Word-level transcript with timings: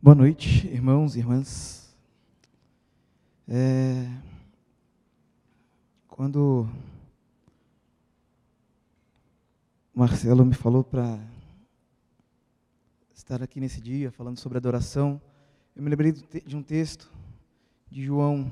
Boa 0.00 0.14
noite, 0.14 0.64
irmãos 0.68 1.16
e 1.16 1.18
irmãs. 1.18 1.92
É, 3.48 4.06
quando 6.06 6.68
Marcelo 9.92 10.44
me 10.44 10.54
falou 10.54 10.84
para 10.84 11.18
estar 13.12 13.42
aqui 13.42 13.58
nesse 13.58 13.80
dia 13.80 14.12
falando 14.12 14.38
sobre 14.38 14.56
adoração, 14.56 15.20
eu 15.74 15.82
me 15.82 15.90
lembrei 15.90 16.12
de 16.12 16.54
um 16.54 16.62
texto 16.62 17.10
de 17.90 18.04
João, 18.04 18.48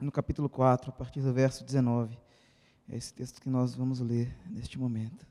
no 0.00 0.10
capítulo 0.10 0.48
4, 0.48 0.90
a 0.90 0.92
partir 0.92 1.20
do 1.20 1.32
verso 1.32 1.64
19. 1.64 2.18
É 2.88 2.96
esse 2.96 3.14
texto 3.14 3.40
que 3.40 3.48
nós 3.48 3.72
vamos 3.72 4.00
ler 4.00 4.36
neste 4.50 4.80
momento. 4.80 5.27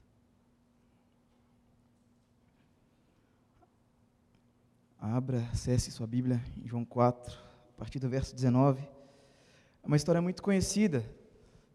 Abra, 5.00 5.48
acesse 5.54 5.91
sua 5.91 6.07
Bíblia 6.07 6.42
em 6.57 6.68
João 6.68 6.83
4, 6.83 7.32
a 7.32 7.78
partir 7.78 8.00
do 8.00 8.10
verso 8.10 8.33
19. 8.33 8.82
É 8.82 9.88
uma 9.88 9.96
história 9.96 10.19
muito 10.19 10.42
conhecida. 10.42 11.05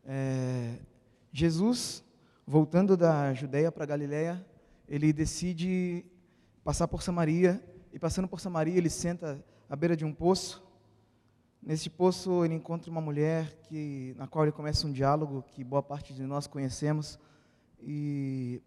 É, 0.04 0.80
Jesus, 1.32 2.04
voltando 2.44 2.96
da 2.96 3.32
Judéia 3.32 3.70
para 3.70 3.86
Galiléia, 3.86 4.44
ele 4.88 5.12
decide 5.12 6.04
passar 6.64 6.88
por 6.88 7.00
Samaria, 7.00 7.62
e 7.92 7.98
passando 7.98 8.27
por 8.27 8.40
Samaria, 8.40 8.77
ele 8.77 8.90
senta 8.90 9.42
à 9.70 9.77
beira 9.77 9.96
de 9.96 10.04
um 10.04 10.12
poço. 10.12 10.60
Nesse 11.62 11.88
poço, 11.88 12.44
ele 12.44 12.54
encontra 12.54 12.91
uma 12.91 13.00
mulher 13.00 13.56
que, 13.62 14.16
na 14.18 14.27
qual 14.27 14.44
ele 14.44 14.52
começa 14.52 14.84
um 14.84 14.92
diálogo 14.92 15.44
que 15.46 15.62
boa 15.62 15.82
parte 15.82 16.12
de 16.12 16.24
nós 16.24 16.48
conhecemos. 16.48 17.20
E 17.80 18.60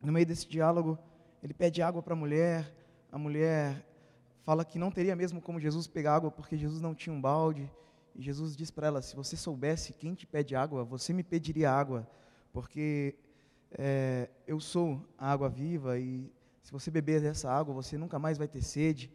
no 0.00 0.12
meio 0.12 0.24
desse 0.24 0.48
diálogo, 0.48 0.96
ele 1.42 1.52
pede 1.52 1.82
água 1.82 2.00
para 2.00 2.12
a 2.12 2.16
mulher, 2.16 2.81
a 3.12 3.18
mulher 3.18 3.86
fala 4.42 4.64
que 4.64 4.78
não 4.78 4.90
teria 4.90 5.14
mesmo 5.14 5.40
como 5.40 5.60
Jesus 5.60 5.86
pegar 5.86 6.16
água 6.16 6.30
porque 6.30 6.56
Jesus 6.56 6.80
não 6.80 6.94
tinha 6.94 7.14
um 7.14 7.20
balde. 7.20 7.70
E 8.14 8.22
Jesus 8.22 8.56
diz 8.56 8.70
para 8.70 8.86
ela: 8.86 9.02
Se 9.02 9.14
você 9.14 9.36
soubesse 9.36 9.92
quem 9.92 10.14
te 10.14 10.26
pede 10.26 10.56
água, 10.56 10.82
você 10.82 11.12
me 11.12 11.22
pediria 11.22 11.70
água, 11.70 12.08
porque 12.54 13.14
é, 13.72 14.30
eu 14.46 14.58
sou 14.58 15.06
a 15.18 15.30
água 15.30 15.50
viva 15.50 15.98
e 15.98 16.32
se 16.62 16.72
você 16.72 16.90
beber 16.90 17.20
dessa 17.20 17.50
água, 17.50 17.74
você 17.74 17.98
nunca 17.98 18.18
mais 18.18 18.38
vai 18.38 18.48
ter 18.48 18.62
sede. 18.62 19.12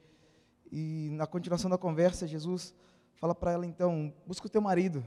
E 0.72 1.09
na 1.14 1.26
continuação 1.26 1.70
da 1.70 1.78
conversa, 1.78 2.28
Jesus 2.28 2.76
fala 3.16 3.34
para 3.34 3.52
ela 3.52 3.66
então: 3.66 4.14
Busca 4.28 4.45
o 4.45 4.50
teu 4.50 4.61
marido. 4.61 5.04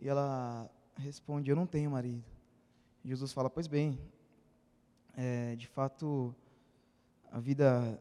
E 0.00 0.08
ela 0.08 0.70
responde: 0.96 1.50
Eu 1.50 1.56
não 1.56 1.66
tenho 1.66 1.90
marido. 1.90 2.24
Jesus 3.04 3.32
fala: 3.32 3.50
Pois 3.50 3.66
bem, 3.66 3.98
é, 5.16 5.56
de 5.56 5.66
fato 5.66 6.34
a 7.30 7.38
vida 7.38 7.98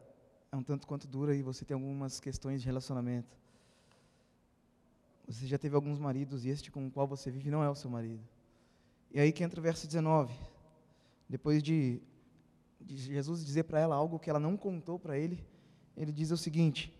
é 0.52 0.56
um 0.56 0.64
tanto 0.64 0.88
quanto 0.88 1.08
dura 1.08 1.36
e 1.36 1.44
você 1.44 1.64
tem 1.64 1.76
algumas 1.76 2.20
questões 2.20 2.62
de 2.62 2.68
relacionamento. 2.68 3.38
Você 5.28 5.46
já 5.46 5.60
teve 5.60 5.76
alguns 5.76 6.00
maridos 6.00 6.44
e 6.44 6.50
este 6.50 6.72
com 6.72 6.88
o 6.88 6.92
qual 6.92 7.08
você 7.08 7.30
vive 7.30 7.52
não 7.52 7.64
é 7.64 7.70
o 7.70 7.76
seu 7.76 7.90
marido. 7.90 8.24
E 9.12 9.20
aí 9.20 9.32
que 9.32 9.44
entra 9.44 9.60
o 9.60 9.64
verso 9.64 9.86
19. 9.86 10.34
Depois 11.28 11.62
de, 11.62 12.02
de 12.82 12.98
Jesus 12.98 13.46
dizer 13.46 13.66
para 13.66 13.80
ela 13.80 13.96
algo 13.96 14.18
que 14.18 14.30
ela 14.30 14.40
não 14.40 14.58
contou 14.58 14.98
para 14.98 15.16
ele, 15.16 15.46
ele 15.96 16.12
diz 16.12 16.32
o 16.32 16.38
seguinte: 16.38 16.92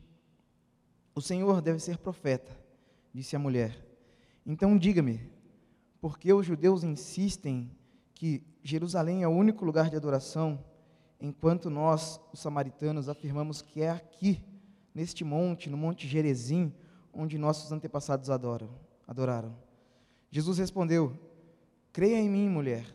O 1.16 1.22
Senhor 1.22 1.62
deve 1.64 1.80
ser 1.80 1.98
profeta, 1.98 2.56
disse 3.12 3.36
a 3.36 3.40
mulher. 3.40 3.84
Então 4.46 4.78
diga-me, 4.78 5.28
por 6.00 6.20
que 6.20 6.32
os 6.32 6.46
judeus 6.46 6.84
insistem 6.84 7.72
que 8.14 8.44
Jerusalém 8.62 9.24
é 9.24 9.28
o 9.28 9.32
único 9.32 9.66
lugar 9.66 9.90
de 9.90 9.96
adoração 9.96 10.64
enquanto 11.20 11.70
nós, 11.70 12.20
os 12.32 12.40
samaritanos, 12.40 13.10
afirmamos 13.10 13.62
que 13.62 13.82
é 13.82 13.90
aqui, 13.90 14.42
neste 14.94 15.24
monte, 15.24 15.70
no 15.70 15.78
Monte 15.78 16.08
Gerezim, 16.08 16.74
onde 17.14 17.38
nossos 17.38 17.72
antepassados 17.72 18.30
adoram, 18.30 18.70
adoraram. 19.08 19.56
Jesus 20.32 20.58
respondeu: 20.58 21.18
Creia 21.92 22.20
em 22.20 22.30
mim, 22.30 22.50
mulher. 22.50 22.86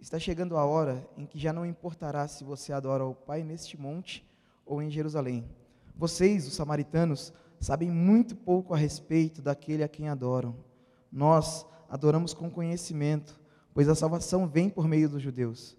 Está 0.00 0.18
chegando 0.18 0.56
a 0.56 0.64
hora 0.64 1.08
em 1.16 1.26
que 1.26 1.38
já 1.38 1.52
não 1.52 1.66
importará 1.66 2.28
se 2.28 2.44
você 2.44 2.72
adora 2.72 3.04
o 3.04 3.14
Pai 3.14 3.42
neste 3.42 3.76
monte 3.76 4.24
ou 4.64 4.80
em 4.80 4.88
Jerusalém. 4.88 5.44
Vocês, 5.96 6.46
os 6.46 6.54
samaritanos, 6.54 7.32
sabem 7.58 7.90
muito 7.90 8.36
pouco 8.36 8.72
a 8.72 8.76
respeito 8.76 9.42
daquele 9.42 9.82
a 9.82 9.88
quem 9.88 10.08
adoram. 10.08 10.54
Nós 11.10 11.66
adoramos 11.90 12.32
com 12.32 12.48
conhecimento, 12.48 13.40
pois 13.74 13.88
a 13.88 13.94
salvação 13.96 14.46
vem 14.46 14.70
por 14.70 14.86
meio 14.86 15.08
dos 15.08 15.20
judeus. 15.20 15.76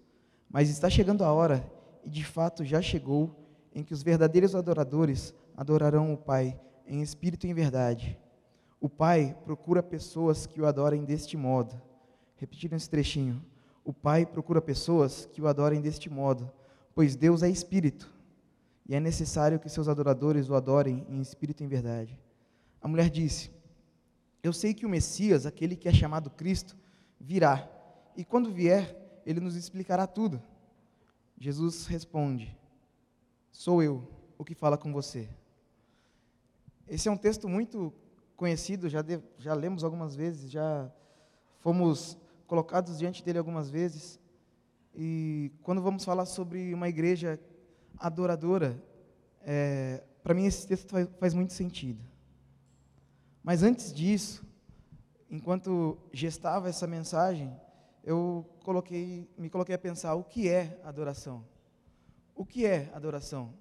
Mas 0.50 0.68
está 0.68 0.90
chegando 0.90 1.24
a 1.24 1.32
hora 1.32 1.64
e 2.04 2.10
de 2.10 2.24
fato 2.24 2.64
já 2.64 2.80
chegou, 2.80 3.34
em 3.74 3.82
que 3.82 3.94
os 3.94 4.02
verdadeiros 4.02 4.54
adoradores 4.54 5.34
adorarão 5.56 6.12
o 6.12 6.16
Pai 6.16 6.58
em 6.86 7.02
espírito 7.02 7.46
e 7.46 7.50
em 7.50 7.54
verdade. 7.54 8.18
O 8.80 8.88
Pai 8.88 9.36
procura 9.44 9.82
pessoas 9.82 10.46
que 10.46 10.60
o 10.60 10.66
adorem 10.66 11.04
deste 11.04 11.36
modo. 11.36 11.80
Repetindo 12.36 12.72
esse 12.72 12.88
trechinho. 12.88 13.44
O 13.84 13.92
Pai 13.92 14.24
procura 14.24 14.60
pessoas 14.60 15.26
que 15.26 15.40
o 15.40 15.46
adorem 15.46 15.80
deste 15.80 16.08
modo, 16.08 16.50
pois 16.94 17.16
Deus 17.16 17.42
é 17.42 17.48
espírito, 17.48 18.12
e 18.86 18.94
é 18.94 19.00
necessário 19.00 19.58
que 19.58 19.68
seus 19.68 19.88
adoradores 19.88 20.48
o 20.48 20.54
adorem 20.54 21.06
em 21.08 21.20
espírito 21.20 21.62
e 21.62 21.66
em 21.66 21.68
verdade. 21.68 22.18
A 22.80 22.88
mulher 22.88 23.08
disse: 23.08 23.50
Eu 24.42 24.52
sei 24.52 24.74
que 24.74 24.84
o 24.84 24.88
Messias, 24.88 25.46
aquele 25.46 25.76
que 25.76 25.88
é 25.88 25.92
chamado 25.92 26.30
Cristo, 26.30 26.76
virá, 27.18 27.68
e 28.16 28.24
quando 28.24 28.52
vier, 28.52 28.96
ele 29.24 29.40
nos 29.40 29.56
explicará 29.56 30.06
tudo. 30.06 30.42
Jesus 31.40 31.86
responde: 31.86 32.54
Sou 33.50 33.82
eu 33.82 34.06
o 34.36 34.44
que 34.44 34.54
fala 34.54 34.76
com 34.76 34.92
você. 34.92 35.26
Esse 36.86 37.08
é 37.08 37.10
um 37.10 37.16
texto 37.16 37.48
muito 37.48 37.94
conhecido, 38.36 38.90
já, 38.90 39.00
de, 39.00 39.22
já 39.38 39.54
lemos 39.54 39.82
algumas 39.82 40.14
vezes, 40.14 40.50
já 40.50 40.92
fomos 41.60 42.18
colocados 42.46 42.98
diante 42.98 43.24
dele 43.24 43.38
algumas 43.38 43.70
vezes. 43.70 44.20
E 44.94 45.50
quando 45.62 45.80
vamos 45.80 46.04
falar 46.04 46.26
sobre 46.26 46.74
uma 46.74 46.90
igreja 46.90 47.40
adoradora, 47.96 48.82
é, 49.40 50.02
para 50.22 50.34
mim 50.34 50.44
esse 50.44 50.66
texto 50.66 50.90
faz, 50.90 51.08
faz 51.18 51.32
muito 51.32 51.54
sentido. 51.54 52.04
Mas 53.42 53.62
antes 53.62 53.94
disso, 53.94 54.44
enquanto 55.30 55.96
gestava 56.12 56.68
essa 56.68 56.86
mensagem, 56.86 57.50
eu 58.02 58.46
coloquei, 58.64 59.28
me 59.36 59.50
coloquei 59.50 59.74
a 59.74 59.78
pensar 59.78 60.14
o 60.14 60.24
que 60.24 60.48
é 60.48 60.80
adoração. 60.84 61.44
O 62.34 62.44
que 62.44 62.64
é 62.64 62.90
adoração? 62.94 63.52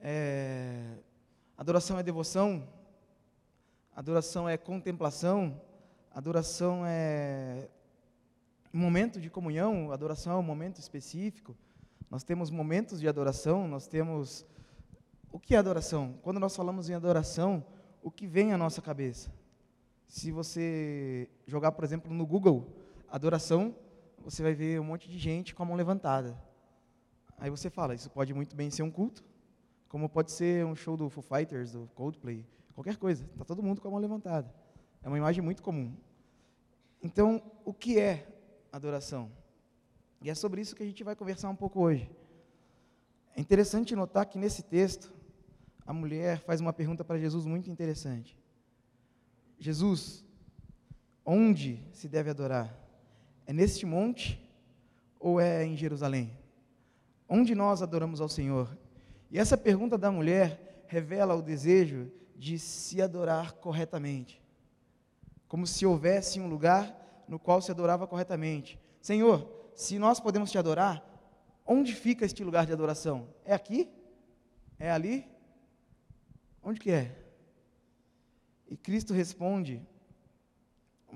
É, 0.00 0.98
adoração 1.56 1.98
é 1.98 2.02
devoção? 2.02 2.66
Adoração 3.94 4.48
é 4.48 4.56
contemplação? 4.56 5.60
Adoração 6.10 6.84
é 6.86 7.68
momento 8.72 9.20
de 9.20 9.30
comunhão? 9.30 9.90
Adoração 9.92 10.32
é 10.32 10.36
um 10.36 10.42
momento 10.42 10.78
específico? 10.78 11.56
Nós 12.10 12.22
temos 12.22 12.50
momentos 12.50 13.00
de 13.00 13.08
adoração, 13.08 13.66
nós 13.66 13.86
temos. 13.86 14.46
O 15.30 15.38
que 15.38 15.54
é 15.54 15.58
adoração? 15.58 16.14
Quando 16.22 16.40
nós 16.40 16.54
falamos 16.56 16.88
em 16.88 16.94
adoração, 16.94 17.64
o 18.02 18.10
que 18.10 18.26
vem 18.26 18.52
à 18.52 18.58
nossa 18.58 18.80
cabeça? 18.80 19.30
Se 20.06 20.30
você 20.30 21.28
jogar, 21.46 21.72
por 21.72 21.84
exemplo, 21.84 22.14
no 22.14 22.24
Google, 22.24 22.85
adoração, 23.08 23.74
você 24.18 24.42
vai 24.42 24.54
ver 24.54 24.80
um 24.80 24.84
monte 24.84 25.08
de 25.08 25.18
gente 25.18 25.54
com 25.54 25.62
a 25.62 25.66
mão 25.66 25.76
levantada. 25.76 26.36
Aí 27.38 27.50
você 27.50 27.68
fala, 27.68 27.94
isso 27.94 28.10
pode 28.10 28.32
muito 28.32 28.56
bem 28.56 28.70
ser 28.70 28.82
um 28.82 28.90
culto, 28.90 29.24
como 29.88 30.08
pode 30.08 30.32
ser 30.32 30.64
um 30.64 30.74
show 30.74 30.96
do 30.96 31.08
Foo 31.08 31.22
Fighters, 31.22 31.72
do 31.72 31.88
Coldplay, 31.94 32.46
qualquer 32.74 32.96
coisa. 32.96 33.24
Está 33.32 33.44
todo 33.44 33.62
mundo 33.62 33.80
com 33.80 33.88
a 33.88 33.90
mão 33.90 34.00
levantada. 34.00 34.52
É 35.02 35.08
uma 35.08 35.18
imagem 35.18 35.42
muito 35.42 35.62
comum. 35.62 35.94
Então, 37.02 37.42
o 37.64 37.72
que 37.72 37.98
é 37.98 38.26
adoração? 38.72 39.30
E 40.20 40.30
é 40.30 40.34
sobre 40.34 40.60
isso 40.60 40.74
que 40.74 40.82
a 40.82 40.86
gente 40.86 41.04
vai 41.04 41.14
conversar 41.14 41.48
um 41.48 41.56
pouco 41.56 41.80
hoje. 41.80 42.10
É 43.36 43.40
interessante 43.40 43.94
notar 43.94 44.26
que 44.26 44.38
nesse 44.38 44.62
texto, 44.62 45.14
a 45.86 45.92
mulher 45.92 46.40
faz 46.40 46.60
uma 46.60 46.72
pergunta 46.72 47.04
para 47.04 47.18
Jesus 47.18 47.44
muito 47.44 47.70
interessante. 47.70 48.36
Jesus, 49.58 50.24
onde 51.24 51.86
se 51.92 52.08
deve 52.08 52.30
adorar? 52.30 52.85
É 53.46 53.52
neste 53.52 53.86
monte 53.86 54.40
ou 55.20 55.40
é 55.40 55.64
em 55.64 55.76
Jerusalém? 55.76 56.36
Onde 57.28 57.54
nós 57.54 57.82
adoramos 57.82 58.20
ao 58.20 58.28
Senhor? 58.28 58.76
E 59.30 59.38
essa 59.38 59.56
pergunta 59.56 59.96
da 59.96 60.10
mulher 60.10 60.84
revela 60.86 61.34
o 61.34 61.42
desejo 61.42 62.10
de 62.36 62.58
se 62.58 63.00
adorar 63.00 63.52
corretamente. 63.54 64.42
Como 65.48 65.66
se 65.66 65.86
houvesse 65.86 66.40
um 66.40 66.48
lugar 66.48 67.24
no 67.28 67.38
qual 67.38 67.60
se 67.60 67.70
adorava 67.70 68.06
corretamente. 68.06 68.78
Senhor, 69.00 69.70
se 69.74 69.98
nós 69.98 70.20
podemos 70.20 70.50
te 70.50 70.58
adorar, 70.58 71.04
onde 71.64 71.94
fica 71.94 72.24
este 72.24 72.42
lugar 72.44 72.66
de 72.66 72.72
adoração? 72.72 73.28
É 73.44 73.54
aqui? 73.54 73.88
É 74.78 74.90
ali? 74.90 75.26
Onde 76.62 76.80
que 76.80 76.90
é? 76.90 77.16
E 78.68 78.76
Cristo 78.76 79.12
responde 79.14 79.86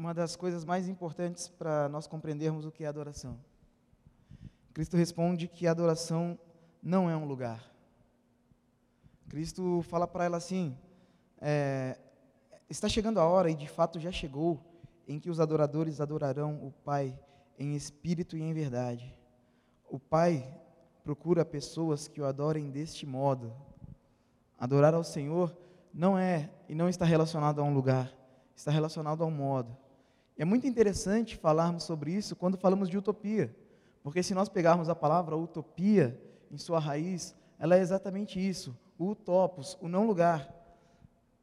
uma 0.00 0.14
das 0.14 0.34
coisas 0.34 0.64
mais 0.64 0.88
importantes 0.88 1.46
para 1.46 1.86
nós 1.90 2.06
compreendermos 2.06 2.64
o 2.64 2.72
que 2.72 2.84
é 2.84 2.86
adoração. 2.86 3.38
Cristo 4.72 4.96
responde 4.96 5.46
que 5.46 5.66
a 5.66 5.72
adoração 5.72 6.38
não 6.82 7.10
é 7.10 7.14
um 7.14 7.26
lugar. 7.26 7.70
Cristo 9.28 9.82
fala 9.82 10.08
para 10.08 10.24
ela 10.24 10.38
assim: 10.38 10.74
é, 11.38 11.98
está 12.70 12.88
chegando 12.88 13.20
a 13.20 13.26
hora, 13.26 13.50
e 13.50 13.54
de 13.54 13.68
fato 13.68 14.00
já 14.00 14.10
chegou, 14.10 14.58
em 15.06 15.20
que 15.20 15.28
os 15.28 15.38
adoradores 15.38 16.00
adorarão 16.00 16.66
o 16.66 16.72
Pai 16.82 17.14
em 17.58 17.76
espírito 17.76 18.38
e 18.38 18.40
em 18.40 18.54
verdade. 18.54 19.14
O 19.86 19.98
Pai 19.98 20.50
procura 21.04 21.44
pessoas 21.44 22.08
que 22.08 22.22
o 22.22 22.24
adorem 22.24 22.70
deste 22.70 23.04
modo. 23.04 23.52
Adorar 24.58 24.94
ao 24.94 25.04
Senhor 25.04 25.54
não 25.92 26.16
é 26.16 26.48
e 26.70 26.74
não 26.74 26.88
está 26.88 27.04
relacionado 27.04 27.60
a 27.60 27.64
um 27.64 27.74
lugar, 27.74 28.10
está 28.56 28.70
relacionado 28.70 29.22
a 29.22 29.26
um 29.26 29.30
modo. 29.30 29.76
É 30.40 30.44
muito 30.46 30.66
interessante 30.66 31.36
falarmos 31.36 31.82
sobre 31.82 32.14
isso 32.14 32.34
quando 32.34 32.56
falamos 32.56 32.88
de 32.88 32.96
utopia, 32.96 33.54
porque 34.02 34.22
se 34.22 34.32
nós 34.32 34.48
pegarmos 34.48 34.88
a 34.88 34.94
palavra 34.94 35.36
utopia 35.36 36.18
em 36.50 36.56
sua 36.56 36.78
raiz, 36.78 37.36
ela 37.58 37.76
é 37.76 37.80
exatamente 37.80 38.40
isso, 38.40 38.74
o 38.98 39.10
utopos, 39.10 39.76
o 39.82 39.86
não 39.86 40.06
lugar. 40.06 40.50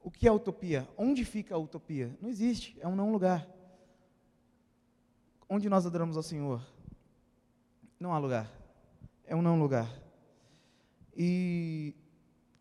O 0.01 0.09
que 0.09 0.27
é 0.27 0.31
utopia? 0.31 0.89
Onde 0.97 1.23
fica 1.23 1.53
a 1.53 1.59
utopia? 1.59 2.17
Não 2.19 2.27
existe, 2.27 2.75
é 2.79 2.87
um 2.87 2.95
não 2.95 3.11
lugar. 3.11 3.47
Onde 5.47 5.69
nós 5.69 5.85
adoramos 5.85 6.17
ao 6.17 6.23
Senhor? 6.23 6.65
Não 7.99 8.15
há 8.15 8.17
lugar, 8.17 8.51
é 9.25 9.35
um 9.35 9.43
não 9.43 9.59
lugar. 9.59 9.87
E 11.15 11.93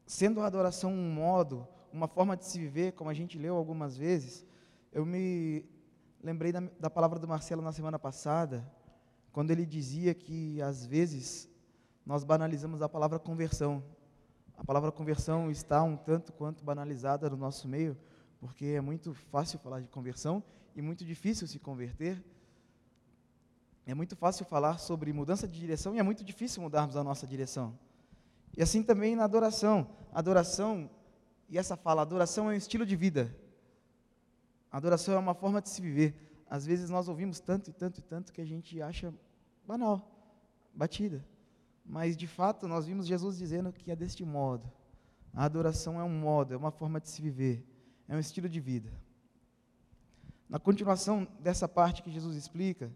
sendo 0.06 0.42
a 0.42 0.46
adoração 0.46 0.92
um 0.92 1.10
modo, 1.14 1.66
uma 1.90 2.06
forma 2.06 2.36
de 2.36 2.44
se 2.44 2.58
viver, 2.58 2.92
como 2.92 3.08
a 3.08 3.14
gente 3.14 3.38
leu 3.38 3.56
algumas 3.56 3.96
vezes, 3.96 4.44
eu 4.92 5.06
me 5.06 5.64
lembrei 6.22 6.52
da, 6.52 6.60
da 6.78 6.90
palavra 6.90 7.18
do 7.18 7.28
Marcelo 7.28 7.62
na 7.62 7.72
semana 7.72 7.98
passada, 7.98 8.66
quando 9.32 9.50
ele 9.50 9.66
dizia 9.66 10.14
que 10.14 10.60
às 10.62 10.86
vezes 10.86 11.48
nós 12.04 12.24
banalizamos 12.24 12.82
a 12.82 12.88
palavra 12.88 13.18
conversão. 13.18 13.82
A 14.56 14.64
palavra 14.64 14.90
conversão 14.90 15.50
está 15.50 15.82
um 15.82 15.96
tanto 15.96 16.32
quanto 16.32 16.64
banalizada 16.64 17.28
no 17.28 17.36
nosso 17.36 17.68
meio, 17.68 17.96
porque 18.40 18.66
é 18.66 18.80
muito 18.80 19.12
fácil 19.12 19.58
falar 19.58 19.80
de 19.80 19.88
conversão 19.88 20.42
e 20.74 20.80
muito 20.80 21.04
difícil 21.04 21.46
se 21.46 21.58
converter. 21.58 22.22
É 23.84 23.94
muito 23.94 24.16
fácil 24.16 24.44
falar 24.44 24.78
sobre 24.78 25.12
mudança 25.12 25.46
de 25.46 25.58
direção 25.58 25.94
e 25.94 25.98
é 25.98 26.02
muito 26.02 26.24
difícil 26.24 26.62
mudarmos 26.62 26.96
a 26.96 27.04
nossa 27.04 27.26
direção. 27.26 27.78
E 28.56 28.62
assim 28.62 28.82
também 28.82 29.14
na 29.14 29.24
adoração. 29.24 29.86
Adoração 30.12 30.90
e 31.48 31.58
essa 31.58 31.76
fala, 31.76 32.02
adoração 32.02 32.50
é 32.50 32.54
um 32.54 32.56
estilo 32.56 32.84
de 32.84 32.96
vida. 32.96 33.34
Adoração 34.76 35.14
é 35.14 35.18
uma 35.18 35.34
forma 35.34 35.62
de 35.62 35.68
se 35.68 35.80
viver. 35.80 36.44
Às 36.48 36.66
vezes 36.66 36.90
nós 36.90 37.08
ouvimos 37.08 37.40
tanto 37.40 37.70
e 37.70 37.72
tanto 37.72 37.98
e 37.98 38.02
tanto 38.02 38.32
que 38.32 38.40
a 38.40 38.44
gente 38.44 38.80
acha 38.82 39.14
banal, 39.66 40.06
batida. 40.74 41.24
Mas 41.84 42.16
de 42.16 42.26
fato 42.26 42.68
nós 42.68 42.86
vimos 42.86 43.06
Jesus 43.06 43.38
dizendo 43.38 43.72
que 43.72 43.90
é 43.90 43.96
deste 43.96 44.24
modo. 44.24 44.70
A 45.32 45.44
adoração 45.44 45.98
é 45.98 46.04
um 46.04 46.18
modo, 46.18 46.52
é 46.52 46.56
uma 46.56 46.70
forma 46.70 47.00
de 47.00 47.08
se 47.08 47.22
viver, 47.22 47.64
é 48.06 48.14
um 48.14 48.18
estilo 48.18 48.48
de 48.48 48.60
vida. 48.60 48.92
Na 50.48 50.58
continuação 50.58 51.26
dessa 51.40 51.66
parte 51.66 52.02
que 52.02 52.10
Jesus 52.10 52.36
explica, 52.36 52.94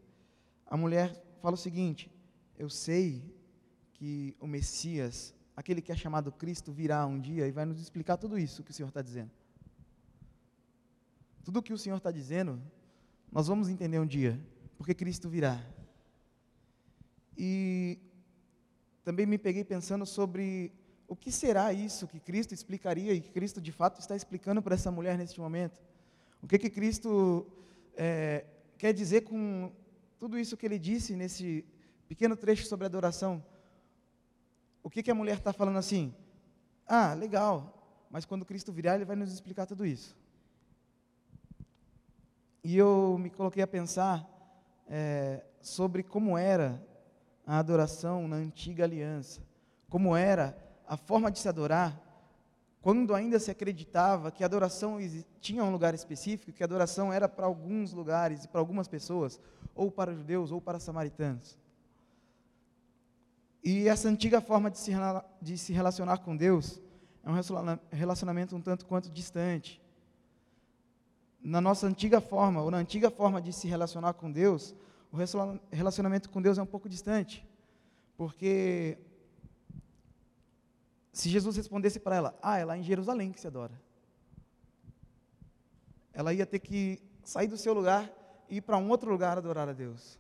a 0.67 0.77
mulher 0.77 1.23
fala 1.41 1.55
o 1.55 1.59
seguinte: 1.59 2.11
Eu 2.59 2.69
sei 2.69 3.25
que 3.95 4.37
o 4.39 4.47
Messias 4.47 5.35
aquele 5.57 5.83
que 5.83 5.93
é 5.93 5.97
chamado 5.97 6.33
Cristo 6.33 6.73
virá 6.73 7.07
um 7.07 7.21
dia 7.21 7.47
e 7.47 7.53
vai 7.53 7.65
nos 7.65 7.81
explicar 7.81 8.17
tudo 8.17 8.39
isso 8.39 8.63
que 8.63 8.71
o 8.71 8.75
Senhor 8.75 8.89
está 8.89 9.03
dizendo. 9.03 9.31
Tudo 11.51 11.59
o 11.59 11.63
que 11.65 11.73
o 11.73 11.79
Senhor 11.79 11.97
está 11.97 12.13
dizendo, 12.13 12.63
nós 13.33 13.49
vamos 13.49 13.69
entender 13.69 13.99
um 13.99 14.07
dia, 14.07 14.41
porque 14.79 14.95
Cristo 14.95 15.29
virá. 15.29 15.61
E 17.37 17.99
também 19.03 19.27
me 19.27 19.37
peguei 19.37 19.65
pensando 19.65 20.07
sobre 20.07 20.73
o 21.09 21.17
que 21.17 21.33
será 21.33 21.73
isso 21.73 22.07
que 22.07 22.21
Cristo 22.21 22.55
explicaria 22.55 23.13
e 23.13 23.21
que 23.21 23.33
Cristo 23.33 23.61
de 23.61 23.73
fato 23.73 23.99
está 24.01 24.15
explicando 24.15 24.63
para 24.63 24.77
essa 24.77 24.93
mulher 24.93 25.19
neste 25.19 25.41
momento. 25.41 25.83
O 26.41 26.47
que 26.47 26.57
que 26.57 26.71
Cristo 26.71 27.45
é, 27.97 28.47
quer 28.79 28.93
dizer 28.93 29.23
com 29.23 29.73
tudo 30.21 30.39
isso 30.39 30.57
que 30.57 30.65
ele 30.65 30.79
disse 30.79 31.17
nesse 31.17 31.65
pequeno 32.07 32.37
trecho 32.37 32.65
sobre 32.65 32.87
adoração? 32.87 33.45
o 34.85 34.89
que, 34.89 35.03
que 35.03 35.11
a 35.11 35.17
mulher 35.17 35.39
está 35.39 35.53
falando 35.53 35.79
assim? 35.79 36.15
Ah, 36.87 37.13
legal, 37.13 38.07
mas 38.09 38.25
quando 38.25 38.45
Cristo 38.45 38.73
virar, 38.73 38.95
ele 38.95 39.05
vai 39.05 39.17
nos 39.17 39.33
explicar 39.33 39.67
tudo 39.67 39.85
isso. 39.85 40.20
E 42.63 42.77
eu 42.77 43.17
me 43.19 43.31
coloquei 43.31 43.63
a 43.63 43.67
pensar 43.67 44.29
é, 44.89 45.43
sobre 45.61 46.03
como 46.03 46.37
era 46.37 46.85
a 47.47 47.59
adoração 47.59 48.29
na 48.29 48.37
antiga 48.37 48.85
aliança, 48.85 49.41
como 49.89 50.15
era 50.15 50.57
a 50.87 50.97
forma 50.97 51.31
de 51.31 51.39
se 51.39 51.49
adorar, 51.49 51.99
quando 52.83 53.15
ainda 53.15 53.39
se 53.39 53.51
acreditava 53.51 54.31
que 54.31 54.43
a 54.43 54.47
adoração 54.47 54.99
tinha 55.41 55.65
um 55.65 55.71
lugar 55.71 55.95
específico, 55.95 56.53
que 56.53 56.63
a 56.63 56.67
adoração 56.67 57.13
era 57.13 57.29
para 57.29 57.47
alguns 57.47 57.93
lugares 57.93 58.45
e 58.45 58.49
para 58.49 58.61
algumas 58.61 58.89
pessoas, 58.89 59.41
ou 59.75 59.91
para 59.91 60.15
judeus 60.15 60.51
ou 60.51 60.61
para 60.61 60.81
samaritanos. 60.81 61.59
E 63.63 63.89
essa 63.89 64.09
antiga 64.09 64.41
forma 64.41 64.71
de 64.71 64.79
se, 64.79 64.93
de 65.41 65.59
se 65.59 65.73
relacionar 65.73 66.19
com 66.19 66.37
Deus 66.37 66.81
é 67.23 67.31
um 67.31 67.35
relacionamento 67.91 68.57
um 68.57 68.61
tanto 68.61 68.87
quanto 68.87 69.11
distante. 69.11 69.80
Na 71.43 71.61
nossa 71.61 71.87
antiga 71.87 72.21
forma, 72.21 72.63
ou 72.63 72.71
na 72.71 72.79
antiga 72.79 73.11
forma 73.11 73.41
de 73.41 73.53
se 73.53 73.67
relacionar 73.67 74.13
com 74.15 74.31
Deus, 74.31 74.75
o 75.13 75.17
relacionamento 75.71 76.29
com 76.31 76.41
Deus 76.41 76.59
é 76.59 76.63
um 76.63 76.67
pouco 76.67 76.89
distante. 76.89 77.47
Porque 78.17 78.99
se 81.13 81.29
Jesus 81.29 81.57
respondesse 81.57 81.99
para 81.99 82.17
ela, 82.17 82.39
ah, 82.43 82.59
é 82.59 82.65
lá 82.65 82.77
em 82.77 82.83
Jerusalém 82.83 83.33
que 83.33 83.41
se 83.41 83.47
adora. 83.47 83.73
Ela 86.13 86.33
ia 86.33 86.47
ter 86.47 86.59
que 86.59 87.03
sair 87.25 87.49
do 87.49 87.57
seu 87.57 87.73
lugar 87.73 88.11
e 88.49 88.57
ir 88.57 88.61
para 88.61 88.77
um 88.77 88.89
outro 88.89 89.11
lugar 89.11 89.39
adorar 89.39 89.69
a 89.69 89.73
Deus. 89.73 90.19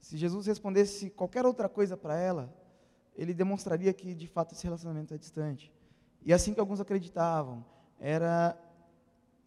Se 0.00 0.16
Jesus 0.16 0.46
respondesse 0.46 1.10
qualquer 1.10 1.44
outra 1.44 1.68
coisa 1.68 1.96
para 1.96 2.16
ela, 2.16 2.54
ele 3.16 3.32
demonstraria 3.32 3.92
que 3.92 4.14
de 4.14 4.26
fato 4.26 4.54
esse 4.54 4.64
relacionamento 4.64 5.14
é 5.14 5.18
distante. 5.18 5.72
E 6.22 6.32
assim 6.32 6.54
que 6.54 6.60
alguns 6.60 6.80
acreditavam, 6.80 7.64
era 7.98 8.56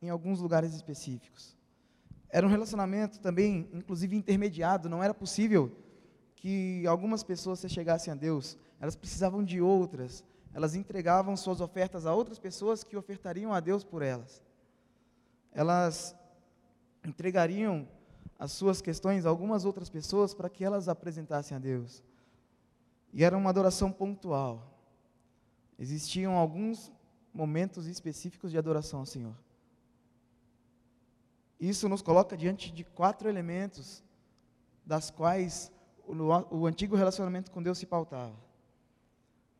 em 0.02 0.10
alguns 0.10 0.40
lugares 0.40 0.74
específicos. 0.74 1.56
Era 2.30 2.46
um 2.46 2.50
relacionamento 2.50 3.20
também, 3.20 3.70
inclusive 3.74 4.16
intermediado, 4.16 4.90
não 4.90 5.04
era 5.04 5.14
possível 5.14 5.72
que 6.36 6.86
algumas 6.86 7.24
pessoas 7.24 7.60
se 7.60 7.70
chegassem 7.70 8.12
a 8.12 8.16
Deus, 8.16 8.58
elas 8.80 8.96
precisavam 8.96 9.44
de 9.44 9.60
outras, 9.60 10.24
elas 10.54 10.76
entregavam 10.76 11.36
suas 11.36 11.62
ofertas 11.62 12.06
a 12.06 12.14
outras 12.14 12.38
pessoas 12.38 12.84
que 12.84 12.98
ofertariam 12.98 13.54
a 13.54 13.60
Deus 13.60 13.84
por 13.84 14.02
elas. 14.02 14.42
Elas 15.52 16.16
entregariam 17.04 17.88
as 18.38 18.52
suas 18.52 18.82
questões 18.82 19.26
a 19.26 19.30
algumas 19.30 19.66
outras 19.66 19.90
pessoas 19.90 20.34
para 20.34 20.50
que 20.50 20.64
elas 20.64 20.88
apresentassem 20.88 21.56
a 21.56 21.60
Deus. 21.60 22.04
E 23.14 23.24
era 23.24 23.38
uma 23.38 23.50
adoração 23.50 23.92
pontual. 23.92 24.78
Existiam 25.80 26.36
alguns 26.36 26.92
momentos 27.34 27.88
específicos 27.88 28.52
de 28.52 28.58
adoração 28.58 29.00
ao 29.00 29.06
Senhor. 29.06 29.36
Isso 31.60 31.90
nos 31.90 32.02
coloca 32.02 32.38
diante 32.38 32.72
de 32.72 32.84
quatro 32.84 33.28
elementos 33.28 34.04
das 34.86 35.10
quais 35.10 35.72
o, 36.06 36.14
o 36.56 36.66
antigo 36.66 36.96
relacionamento 36.96 37.52
com 37.52 37.62
Deus 37.62 37.78
se 37.78 37.86
pautava. 37.86 38.36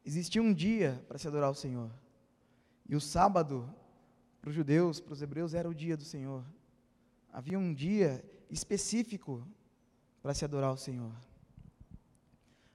Existia 0.06 0.42
um 0.42 0.54
dia 0.54 1.04
para 1.08 1.18
se 1.18 1.28
adorar 1.28 1.50
ao 1.50 1.56
Senhor. 1.56 1.92
E 2.88 2.96
o 2.96 3.02
sábado, 3.02 3.70
para 4.40 4.50
os 4.50 4.56
judeus, 4.56 5.02
para 5.02 5.14
os 5.14 5.22
hebreus, 5.22 5.54
era 5.54 5.68
o 5.68 5.74
dia 5.74 5.98
do 5.98 6.06
Senhor. 6.06 6.46
Havia 7.34 7.60
um 7.60 7.74
dia 7.74 8.24
específico 8.50 9.46
para 10.22 10.34
se 10.34 10.46
adorar 10.46 10.70
ao 10.70 10.78
Senhor. 10.78 11.12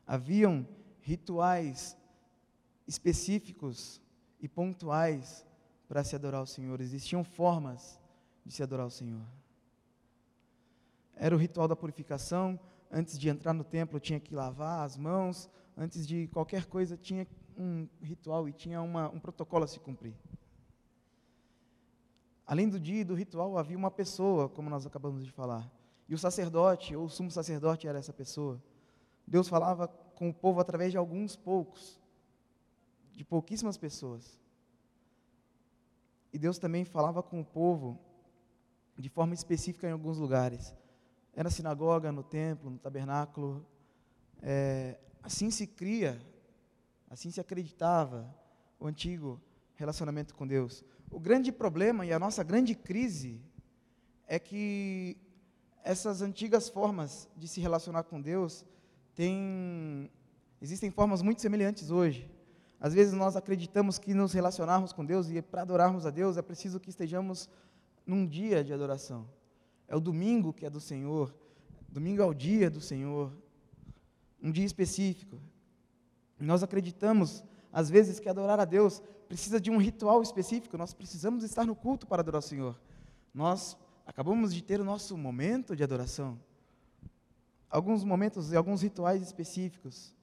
Haviam 0.07 0.67
rituais 1.01 1.97
específicos 2.87 4.01
e 4.41 4.49
pontuais 4.49 5.47
para 5.89 6.05
se 6.05 6.15
adorar 6.15 6.41
ao 6.41 6.47
Senhor. 6.47 6.81
Existiam 6.81 7.25
formas 7.25 7.99
de 8.45 8.53
se 8.53 8.63
adorar 8.63 8.85
ao 8.85 8.91
Senhor. 8.91 9.23
Era 11.15 11.35
o 11.35 11.39
ritual 11.39 11.69
da 11.69 11.77
purificação. 11.77 12.59
Antes 12.91 13.19
de 13.19 13.29
entrar 13.29 13.53
no 13.53 13.65
templo, 13.65 14.01
tinha 14.01 14.21
que 14.21 14.35
lavar 14.35 14.85
as 14.85 14.97
mãos. 14.97 15.49
Antes 15.77 16.07
de 16.07 16.27
qualquer 16.29 16.67
coisa, 16.67 16.97
tinha 16.97 17.27
um 17.57 17.89
ritual 18.01 18.49
e 18.49 18.53
tinha 18.53 18.81
uma, 18.83 19.09
um 19.11 19.21
protocolo 19.21 19.65
a 19.65 19.69
se 19.69 19.79
cumprir. 19.79 20.15
Além 22.47 22.69
do 22.69 22.79
dia 22.79 23.01
e 23.01 23.05
do 23.05 23.15
ritual, 23.15 23.57
havia 23.57 23.77
uma 23.79 23.91
pessoa, 23.91 24.49
como 24.49 24.69
nós 24.69 24.85
acabamos 24.85 25.25
de 25.25 25.31
falar. 25.31 25.71
E 26.09 26.15
o 26.15 26.19
sacerdote, 26.19 26.95
ou 26.95 27.07
o 27.07 27.09
sumo 27.09 27.31
sacerdote, 27.31 27.87
era 27.87 27.99
essa 27.99 28.13
pessoa. 28.13 28.63
Deus 29.27 29.49
falava 29.49 29.89
com 29.89 30.29
o 30.29 30.35
povo 30.35 30.61
através 30.61 30.91
de 30.91 30.99
alguns 30.99 31.37
poucos, 31.37 32.01
de 33.15 33.25
pouquíssimas 33.25 33.79
pessoas. 33.79 34.39
E 36.33 36.39
Deus 36.39 36.59
também 36.59 36.85
falava 36.85 37.23
com 37.23 37.41
o 37.41 37.45
povo 37.45 37.99
de 38.99 39.09
forma 39.09 39.35
específica 39.35 39.89
em 39.89 39.93
alguns 39.93 40.19
lugares. 40.19 40.75
Era 41.35 41.45
na 41.45 41.51
sinagoga, 41.51 42.13
no 42.13 42.23
templo, 42.23 42.71
no 42.71 42.79
tabernáculo. 42.79 43.67
É, 44.41 44.99
assim 45.23 45.51
se 45.51 45.67
cria, 45.67 46.21
assim 47.09 47.31
se 47.31 47.41
acreditava 47.41 48.33
o 48.79 48.87
antigo 48.87 49.41
relacionamento 49.75 50.35
com 50.35 50.47
Deus. 50.47 50.85
O 51.11 51.19
grande 51.19 51.51
problema 51.51 52.05
e 52.05 52.13
a 52.13 52.19
nossa 52.19 52.43
grande 52.43 52.75
crise 52.75 53.41
é 54.27 54.39
que 54.39 55.17
essas 55.85 56.23
antigas 56.23 56.69
formas 56.69 57.29
de 57.37 57.49
se 57.49 57.61
relacionar 57.61 58.05
com 58.05 58.21
Deus 58.21 58.65
têm 59.15 60.11
existem 60.61 60.91
formas 60.91 61.23
muito 61.23 61.43
semelhantes 61.43 61.91
hoje. 61.91 62.31
Às 62.81 62.95
vezes 62.95 63.13
nós 63.13 63.37
acreditamos 63.37 63.99
que 63.99 64.15
nos 64.15 64.33
relacionarmos 64.33 64.93
com 64.93 65.05
Deus 65.05 65.29
e 65.29 65.43
para 65.43 65.63
adorarmos 65.63 66.07
a 66.07 66.11
Deus 66.11 66.37
é 66.37 66.43
preciso 66.43 66.81
que 66.81 66.91
estejamos 66.91 67.49
num 68.07 68.27
dia 68.27 68.63
de 68.65 68.73
adoração. 68.73 69.29
É 69.87 69.97
o 69.97 70.01
domingo 70.01 70.53
que 70.53 70.67
é 70.67 70.71
do 70.71 70.81
Senhor. 70.81 71.35
Domingo 71.89 72.23
é 72.23 72.25
o 72.25 72.35
dia 72.35 72.71
do 72.71 72.81
Senhor. 72.81 73.33
Um 74.43 74.51
dia 74.51 74.65
específico. 74.65 75.39
Nós 76.39 76.63
acreditamos, 76.63 77.45
às 77.73 77.89
vezes, 77.89 78.19
que 78.19 78.29
adorar 78.29 78.59
a 78.59 78.65
Deus 78.65 79.03
precisa 79.29 79.61
de 79.61 79.71
um 79.71 79.79
ritual 79.79 80.23
específico. 80.23 80.77
Nós 80.77 80.93
precisamos 80.93 81.45
estar 81.45 81.65
no 81.65 81.77
culto 81.77 82.07
para 82.07 82.21
adorar 82.21 82.41
o 82.41 82.43
Senhor. 82.43 82.81
Nós 83.33 83.77
acabamos 84.07 84.53
de 84.53 84.63
ter 84.63 84.81
o 84.81 84.85
nosso 84.85 85.17
momento 85.17 85.77
de 85.77 85.85
adoração. 85.85 86.39
Alguns 87.71 88.05
momentos 88.05 88.53
e 88.53 88.57
alguns 88.57 88.83
rituais 88.83 89.23
específicos. 89.23 90.15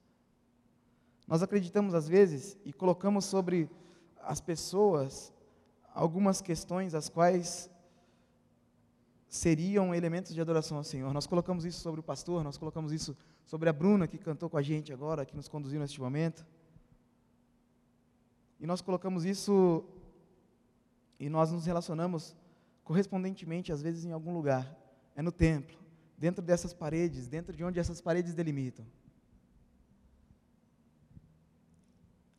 Nós 1.26 1.42
acreditamos 1.42 1.94
às 1.94 2.08
vezes 2.08 2.56
e 2.64 2.72
colocamos 2.72 3.24
sobre 3.24 3.70
as 4.22 4.40
pessoas 4.40 5.32
algumas 5.94 6.40
questões 6.40 6.94
as 6.94 7.08
quais 7.08 7.70
seriam 9.28 9.94
elementos 9.94 10.34
de 10.34 10.40
adoração 10.40 10.76
ao 10.76 10.84
Senhor. 10.84 11.12
Nós 11.12 11.26
colocamos 11.26 11.64
isso 11.64 11.80
sobre 11.80 12.00
o 12.00 12.02
pastor, 12.02 12.42
nós 12.42 12.58
colocamos 12.58 12.92
isso 12.92 13.16
sobre 13.44 13.68
a 13.68 13.72
Bruna 13.72 14.08
que 14.08 14.18
cantou 14.18 14.50
com 14.50 14.56
a 14.56 14.62
gente 14.62 14.92
agora, 14.92 15.24
que 15.24 15.36
nos 15.36 15.48
conduziu 15.48 15.80
neste 15.80 16.00
momento. 16.00 16.46
E 18.58 18.66
nós 18.66 18.80
colocamos 18.80 19.24
isso 19.24 19.84
e 21.18 21.28
nós 21.28 21.52
nos 21.52 21.66
relacionamos 21.66 22.36
correspondentemente, 22.82 23.72
às 23.72 23.82
vezes, 23.82 24.04
em 24.04 24.12
algum 24.12 24.32
lugar. 24.32 24.76
É 25.14 25.22
no 25.22 25.30
templo, 25.30 25.78
dentro 26.18 26.42
dessas 26.42 26.72
paredes, 26.72 27.28
dentro 27.28 27.56
de 27.56 27.62
onde 27.62 27.78
essas 27.78 28.00
paredes 28.00 28.34
delimitam. 28.34 28.84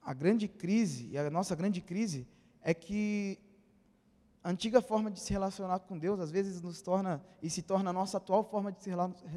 a 0.01 0.13
grande 0.13 0.47
crise, 0.47 1.07
e 1.11 1.17
a 1.17 1.29
nossa 1.29 1.55
grande 1.55 1.79
crise, 1.79 2.27
é 2.61 2.73
que 2.73 3.39
a 4.43 4.49
antiga 4.49 4.81
forma 4.81 5.11
de 5.11 5.19
se 5.19 5.31
relacionar 5.31 5.79
com 5.79 5.97
Deus, 5.97 6.19
às 6.19 6.31
vezes 6.31 6.61
nos 6.61 6.81
torna, 6.81 7.23
e 7.41 7.49
se 7.49 7.61
torna 7.61 7.91
a 7.91 7.93
nossa 7.93 8.17
atual 8.17 8.43
forma 8.43 8.71
de 8.71 8.83
se, 8.83 8.91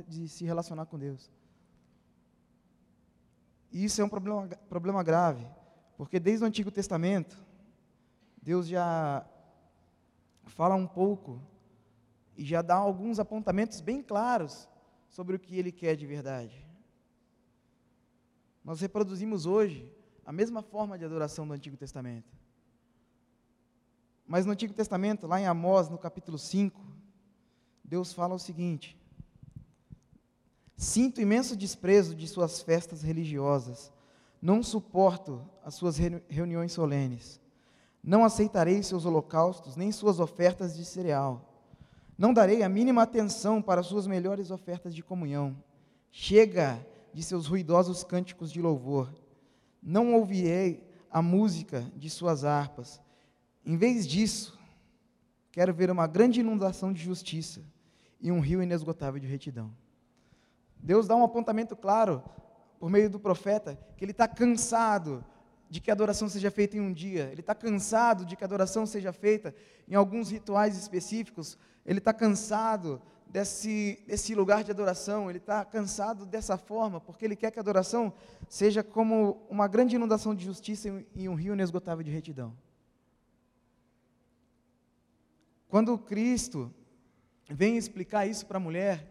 de 0.08 0.28
se 0.28 0.44
relacionar 0.44 0.86
com 0.86 0.98
Deus. 0.98 1.30
E 3.70 3.84
isso 3.84 4.00
é 4.00 4.04
um 4.04 4.08
problema, 4.08 4.46
problema 4.68 5.02
grave, 5.02 5.46
porque 5.96 6.18
desde 6.18 6.44
o 6.44 6.46
Antigo 6.46 6.70
Testamento, 6.70 7.36
Deus 8.40 8.66
já 8.66 9.26
fala 10.46 10.74
um 10.74 10.86
pouco 10.86 11.40
e 12.36 12.44
já 12.44 12.62
dá 12.62 12.76
alguns 12.76 13.18
apontamentos 13.18 13.80
bem 13.80 14.02
claros 14.02 14.68
sobre 15.08 15.36
o 15.36 15.38
que 15.38 15.56
Ele 15.56 15.72
quer 15.72 15.96
de 15.96 16.06
verdade. 16.06 16.66
Nós 18.64 18.80
reproduzimos 18.80 19.44
hoje 19.44 19.92
a 20.24 20.32
mesma 20.32 20.62
forma 20.62 20.98
de 20.98 21.04
adoração 21.04 21.46
do 21.46 21.52
Antigo 21.52 21.76
Testamento. 21.76 22.43
Mas 24.26 24.46
no 24.46 24.52
Antigo 24.52 24.72
Testamento, 24.72 25.26
lá 25.26 25.40
em 25.40 25.46
Amós, 25.46 25.88
no 25.88 25.98
capítulo 25.98 26.38
5, 26.38 26.80
Deus 27.84 28.12
fala 28.12 28.34
o 28.34 28.38
seguinte: 28.38 28.98
Sinto 30.76 31.20
imenso 31.20 31.56
desprezo 31.56 32.14
de 32.14 32.26
suas 32.26 32.62
festas 32.62 33.02
religiosas, 33.02 33.92
não 34.40 34.62
suporto 34.62 35.42
as 35.64 35.74
suas 35.74 35.98
reuniões 36.28 36.72
solenes, 36.72 37.40
não 38.02 38.24
aceitarei 38.24 38.82
seus 38.82 39.04
holocaustos, 39.04 39.76
nem 39.76 39.92
suas 39.92 40.20
ofertas 40.20 40.76
de 40.76 40.84
cereal, 40.84 41.52
não 42.16 42.32
darei 42.32 42.62
a 42.62 42.68
mínima 42.68 43.02
atenção 43.02 43.60
para 43.60 43.82
suas 43.82 44.06
melhores 44.06 44.50
ofertas 44.50 44.94
de 44.94 45.02
comunhão. 45.02 45.56
Chega 46.10 46.84
de 47.12 47.22
seus 47.22 47.46
ruidosos 47.46 48.04
cânticos 48.04 48.50
de 48.50 48.62
louvor 48.62 49.12
não 49.84 50.14
ouvirei 50.14 50.82
a 51.10 51.20
música 51.20 51.86
de 51.94 52.08
suas 52.08 52.44
harpas. 52.44 53.00
Em 53.66 53.76
vez 53.76 54.06
disso, 54.06 54.58
quero 55.50 55.72
ver 55.72 55.90
uma 55.90 56.06
grande 56.06 56.40
inundação 56.40 56.92
de 56.92 57.02
justiça 57.02 57.62
e 58.20 58.30
um 58.30 58.40
rio 58.40 58.62
inesgotável 58.62 59.18
de 59.18 59.26
retidão. 59.26 59.74
Deus 60.76 61.06
dá 61.06 61.16
um 61.16 61.24
apontamento 61.24 61.74
claro, 61.74 62.22
por 62.78 62.90
meio 62.90 63.08
do 63.08 63.18
profeta, 63.18 63.78
que 63.96 64.04
ele 64.04 64.12
está 64.12 64.28
cansado 64.28 65.24
de 65.70 65.80
que 65.80 65.90
a 65.90 65.94
adoração 65.94 66.28
seja 66.28 66.50
feita 66.50 66.76
em 66.76 66.80
um 66.80 66.92
dia, 66.92 67.30
ele 67.32 67.40
está 67.40 67.54
cansado 67.54 68.26
de 68.26 68.36
que 68.36 68.44
a 68.44 68.46
adoração 68.46 68.84
seja 68.84 69.12
feita 69.12 69.54
em 69.88 69.94
alguns 69.94 70.30
rituais 70.30 70.76
específicos, 70.76 71.56
ele 71.86 71.98
está 71.98 72.12
cansado 72.12 73.00
desse, 73.26 73.98
desse 74.06 74.34
lugar 74.34 74.62
de 74.62 74.70
adoração, 74.70 75.30
ele 75.30 75.38
está 75.38 75.64
cansado 75.64 76.26
dessa 76.26 76.58
forma, 76.58 77.00
porque 77.00 77.24
ele 77.24 77.34
quer 77.34 77.50
que 77.50 77.58
a 77.58 77.62
adoração 77.62 78.12
seja 78.48 78.82
como 78.82 79.46
uma 79.48 79.66
grande 79.66 79.96
inundação 79.96 80.34
de 80.34 80.44
justiça 80.44 80.88
e 81.14 81.28
um 81.28 81.34
rio 81.34 81.54
inesgotável 81.54 82.04
de 82.04 82.10
retidão. 82.10 82.54
Quando 85.74 85.98
Cristo 85.98 86.72
vem 87.50 87.76
explicar 87.76 88.26
isso 88.26 88.46
para 88.46 88.58
a 88.58 88.60
mulher, 88.60 89.04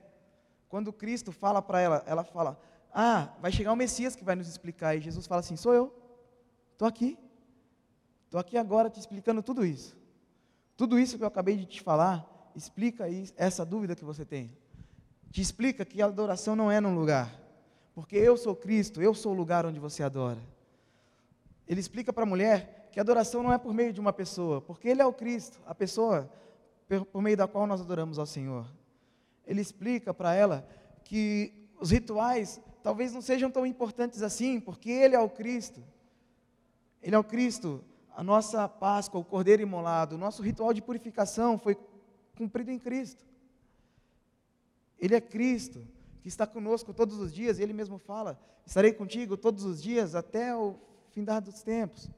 quando 0.70 0.93
Cristo 0.93 1.29
fala 1.29 1.62
para 1.62 1.82
ela, 1.82 2.03
ela 2.08 2.24
fala: 2.24 2.58
Ah, 2.89 3.34
vai 3.41 3.51
chegar 3.51 3.74
o 3.74 3.75
Messias 3.75 4.15
que 4.15 4.24
vai 4.24 4.34
nos 4.34 4.48
explicar. 4.48 4.96
E 4.96 5.01
Jesus 5.01 5.27
fala 5.27 5.41
assim: 5.41 5.58
Sou 5.58 5.74
eu, 5.74 5.93
estou 6.72 6.88
aqui, 6.88 7.20
estou 8.24 8.39
aqui 8.39 8.58
agora 8.58 8.89
te 8.89 8.98
explicando 8.98 9.43
tudo 9.43 9.65
isso. 9.65 9.93
Tudo 10.77 10.98
isso 10.98 11.17
que 11.17 11.24
eu 11.25 11.27
acabei 11.27 11.58
de 11.58 11.65
te 11.65 11.82
falar, 11.82 12.25
explica 12.55 13.08
essa 13.36 13.65
dúvida 13.65 13.93
que 13.93 14.05
você 14.05 14.24
tem. 14.24 14.50
Te 15.32 15.41
explica 15.41 15.84
que 15.84 16.01
a 16.01 16.05
adoração 16.05 16.55
não 16.55 16.72
é 16.72 16.79
num 16.79 16.96
lugar. 16.96 17.29
Porque 17.93 18.15
eu 18.15 18.38
sou 18.38 18.55
Cristo, 18.55 19.01
eu 19.01 19.13
sou 19.13 19.34
o 19.34 19.36
lugar 19.36 19.65
onde 19.65 19.82
você 19.82 20.01
adora. 20.01 20.39
Ele 21.67 21.82
explica 21.82 22.13
para 22.13 22.24
a 22.24 22.25
mulher 22.25 22.88
que 22.89 23.01
a 23.01 23.03
adoração 23.03 23.43
não 23.43 23.51
é 23.51 23.58
por 23.58 23.74
meio 23.74 23.91
de 23.91 24.00
uma 24.00 24.13
pessoa, 24.13 24.62
porque 24.62 24.88
Ele 24.88 25.01
é 25.01 25.05
o 25.05 25.12
Cristo, 25.12 25.60
a 25.65 25.75
pessoa 25.75 26.32
por 27.12 27.22
meio 27.22 27.38
da 27.38 27.48
qual 27.48 27.66
nós 27.66 27.82
adoramos 27.82 28.20
ao 28.20 28.25
Senhor. 28.25 28.66
Ele 29.46 29.62
explica 29.62 30.13
para 30.13 30.34
ela 30.34 30.68
que 31.04 31.70
os 31.80 31.92
rituais 31.92 32.62
talvez 32.82 33.13
não 33.13 33.22
sejam 33.22 33.50
tão 33.50 33.66
importantes 33.66 34.22
assim, 34.22 34.60
porque 34.60 34.90
Ele 34.90 35.16
é 35.16 35.20
o 35.20 35.30
Cristo. 35.30 35.84
Ele 37.02 37.16
é 37.16 37.20
o 37.20 37.24
Cristo, 37.24 37.84
a 38.16 38.24
nossa 38.24 38.68
Páscoa, 38.68 39.20
o 39.20 39.25
Cordeiro 39.25 39.62
imolado, 39.62 40.16
o 40.16 40.18
nosso 40.18 40.42
ritual 40.42 40.74
de 40.74 40.82
purificação 40.82 41.58
foi 41.58 41.78
cumprido 42.36 42.72
em 42.72 42.80
Cristo. 42.80 43.25
Ele 45.00 45.16
é 45.16 45.22
Cristo, 45.22 45.86
que 46.22 46.28
está 46.28 46.48
conosco 46.48 46.94
todos 46.94 47.18
os 47.20 47.34
dias, 47.34 47.60
e 47.60 47.63
Ele 47.63 47.74
mesmo 47.74 47.98
fala: 47.98 48.40
estarei 48.66 48.94
contigo 48.94 49.36
todos 49.36 49.66
os 49.66 49.82
dias 49.82 50.16
até 50.16 50.56
o 50.56 50.75
fim 51.10 51.24
dos 51.24 51.62
tempos. 51.62 52.10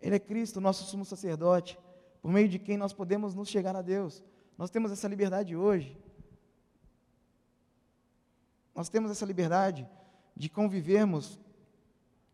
Ele 0.00 0.16
é 0.16 0.18
Cristo, 0.18 0.60
nosso 0.60 0.84
sumo 0.84 1.04
sacerdote, 1.04 1.78
por 2.22 2.32
meio 2.32 2.48
de 2.48 2.58
quem 2.58 2.76
nós 2.76 2.92
podemos 2.92 3.34
nos 3.34 3.48
chegar 3.48 3.74
a 3.74 3.82
Deus. 3.82 4.22
Nós 4.56 4.70
temos 4.70 4.92
essa 4.92 5.08
liberdade 5.08 5.56
hoje. 5.56 5.98
Nós 8.74 8.88
temos 8.88 9.10
essa 9.10 9.26
liberdade 9.26 9.86
de 10.36 10.48
convivermos 10.48 11.38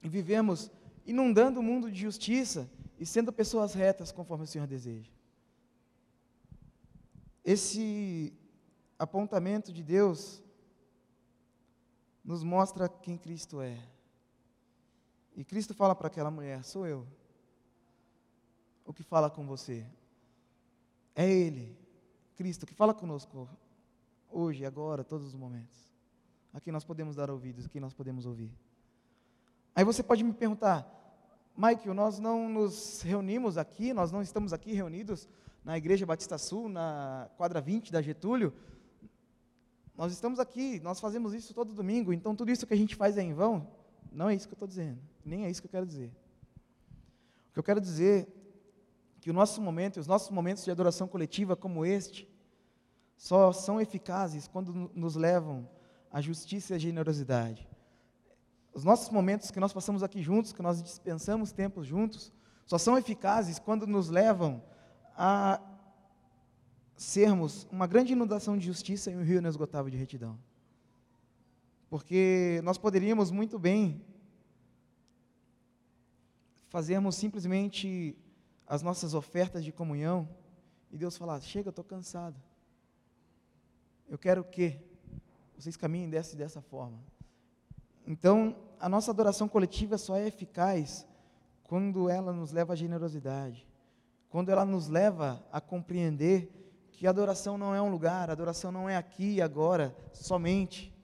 e 0.03 0.09
vivemos 0.09 0.71
inundando 1.07 1.59
o 1.59 1.63
mundo 1.63 1.91
de 1.91 1.99
justiça 1.99 2.71
e 2.99 3.07
sendo 3.07 3.33
pessoas 3.33 3.73
retas 3.73 4.13
conforme 4.13 4.45
o 4.45 4.47
Senhor 4.47 4.67
deseja. 4.67 5.11
Esse 7.43 8.33
apontamento 8.99 9.73
de 9.73 9.83
Deus 9.83 10.43
nos 12.23 12.45
mostra 12.45 12.89
quem 12.91 13.17
Cristo 13.17 13.63
é. 13.63 13.79
E 15.35 15.45
Cristo 15.45 15.73
fala 15.73 15.95
para 15.95 16.09
aquela 16.09 16.31
mulher: 16.31 16.63
sou 16.63 16.87
eu. 16.87 17.07
O 18.89 18.93
que 18.95 19.03
fala 19.03 19.29
com 19.29 19.47
você? 19.47 19.85
É 21.15 21.31
Ele, 21.31 21.77
Cristo, 22.37 22.65
que 22.65 22.73
fala 22.73 22.95
conosco 22.95 23.47
hoje, 24.31 24.65
agora, 24.65 25.05
todos 25.05 25.27
os 25.27 25.35
momentos. 25.35 25.93
Aqui 26.55 26.73
nós 26.73 26.85
podemos 26.85 27.15
dar 27.15 27.31
ouvidos, 27.31 27.67
aqui 27.67 27.79
nós 27.79 27.93
podemos 27.93 28.25
ouvir. 28.25 28.51
Aí 29.77 29.85
você 29.85 30.03
pode 30.03 30.25
me 30.25 30.33
perguntar, 30.33 30.89
Michael, 31.55 31.93
nós 31.93 32.19
não 32.19 32.49
nos 32.49 33.03
reunimos 33.03 33.59
aqui, 33.59 33.93
nós 33.93 34.11
não 34.11 34.23
estamos 34.23 34.55
aqui 34.55 34.73
reunidos 34.73 35.29
na 35.63 35.77
Igreja 35.77 36.07
Batista 36.07 36.39
Sul, 36.39 36.71
na 36.71 37.29
quadra 37.37 37.61
20 37.61 37.93
da 37.93 38.01
Getúlio. 38.01 38.55
Nós 39.95 40.15
estamos 40.15 40.41
aqui, 40.41 40.81
nós 40.81 40.99
fazemos 40.99 41.35
isso 41.35 41.53
todo 41.53 41.75
domingo, 41.75 42.11
então 42.11 42.35
tudo 42.35 42.51
isso 42.51 42.67
que 42.67 42.73
a 42.73 42.77
gente 42.77 42.97
faz 42.97 43.19
é 43.19 43.23
em 43.23 43.35
vão? 43.35 43.69
Não 44.11 44.31
é 44.31 44.35
isso 44.35 44.49
que 44.49 44.55
eu 44.55 44.57
estou 44.57 44.69
dizendo, 44.69 44.99
nem 45.23 45.45
é 45.45 45.51
isso 45.51 45.61
que 45.61 45.67
eu 45.67 45.73
quero 45.73 45.85
dizer. 45.85 46.11
O 47.51 47.53
que 47.53 47.59
eu 47.59 47.63
quero 47.63 47.83
dizer 47.83 48.38
que 49.29 49.31
o 49.31 49.35
nosso 49.35 49.61
momento, 49.61 50.01
os 50.01 50.07
nossos 50.07 50.31
momentos 50.31 50.65
de 50.65 50.71
adoração 50.71 51.07
coletiva 51.07 51.55
como 51.55 51.85
este, 51.85 52.27
só 53.15 53.53
são 53.53 53.79
eficazes 53.79 54.49
quando 54.49 54.91
nos 54.95 55.17
levam 55.17 55.69
à 56.11 56.19
justiça 56.19 56.73
e 56.73 56.77
à 56.77 56.79
generosidade. 56.79 57.69
Os 58.73 58.85
nossos 58.85 59.11
momentos 59.11 59.51
que 59.51 59.61
nós 59.61 59.71
passamos 59.71 60.03
aqui 60.03 60.23
juntos, 60.23 60.55
que 60.55 60.63
nós 60.63 60.83
dispensamos 60.83 61.53
tempos 61.53 61.87
juntos, 61.87 62.33
Só 62.65 62.79
são 62.79 62.97
eficazes 62.97 63.59
quando 63.59 63.87
nos 63.87 64.09
levam 64.09 64.63
a 65.15 65.61
sermos 66.97 67.67
uma 67.71 67.87
grande 67.87 68.15
inundação 68.15 68.57
de 68.57 68.65
justiça 68.65 69.11
e 69.11 69.17
um 69.17 69.23
rio 69.23 69.41
inesgotável 69.41 69.91
de 69.91 69.97
retidão. 69.99 70.39
Porque 71.91 72.63
nós 72.65 72.79
poderíamos 72.79 73.31
muito 73.31 73.59
bem 73.59 74.03
fazermos 76.71 77.15
simplesmente 77.15 78.17
as 78.69 78.83
nossas 78.83 79.15
ofertas 79.15 79.65
de 79.65 79.73
comunhão 79.73 80.29
e 80.91 80.99
Deus 80.99 81.17
falar: 81.17 81.41
chega, 81.41 81.69
eu 81.69 81.71
estou 81.71 81.85
cansado. 81.85 82.37
Eu 84.07 84.19
quero 84.19 84.45
que 84.45 84.79
vocês 85.57 85.77
caminhem 85.77 86.11
dessa 86.11 86.37
dessa 86.37 86.61
forma. 86.61 86.99
Então, 88.07 88.57
a 88.79 88.89
nossa 88.89 89.11
adoração 89.11 89.49
coletiva 89.49 89.97
só 89.97 90.17
é 90.17 90.27
eficaz 90.27 91.07
quando 91.65 92.09
ela 92.09 92.33
nos 92.33 92.53
leva 92.53 92.73
à 92.75 92.77
generosidade, 92.77 93.67
quando 94.31 94.51
ela 94.51 94.65
nos 94.65 94.89
leva 94.89 95.45
a 95.53 95.61
compreender 95.61 96.51
que 96.93 97.07
a 97.07 97.11
adoração 97.11 97.59
não 97.59 97.75
é 97.75 97.81
um 97.81 97.91
lugar, 97.91 98.29
a 98.29 98.33
adoração 98.33 98.73
não 98.73 98.89
é 98.89 98.97
aqui 98.97 99.35
e 99.35 99.43
agora 99.43 99.95
somente. 100.13 100.95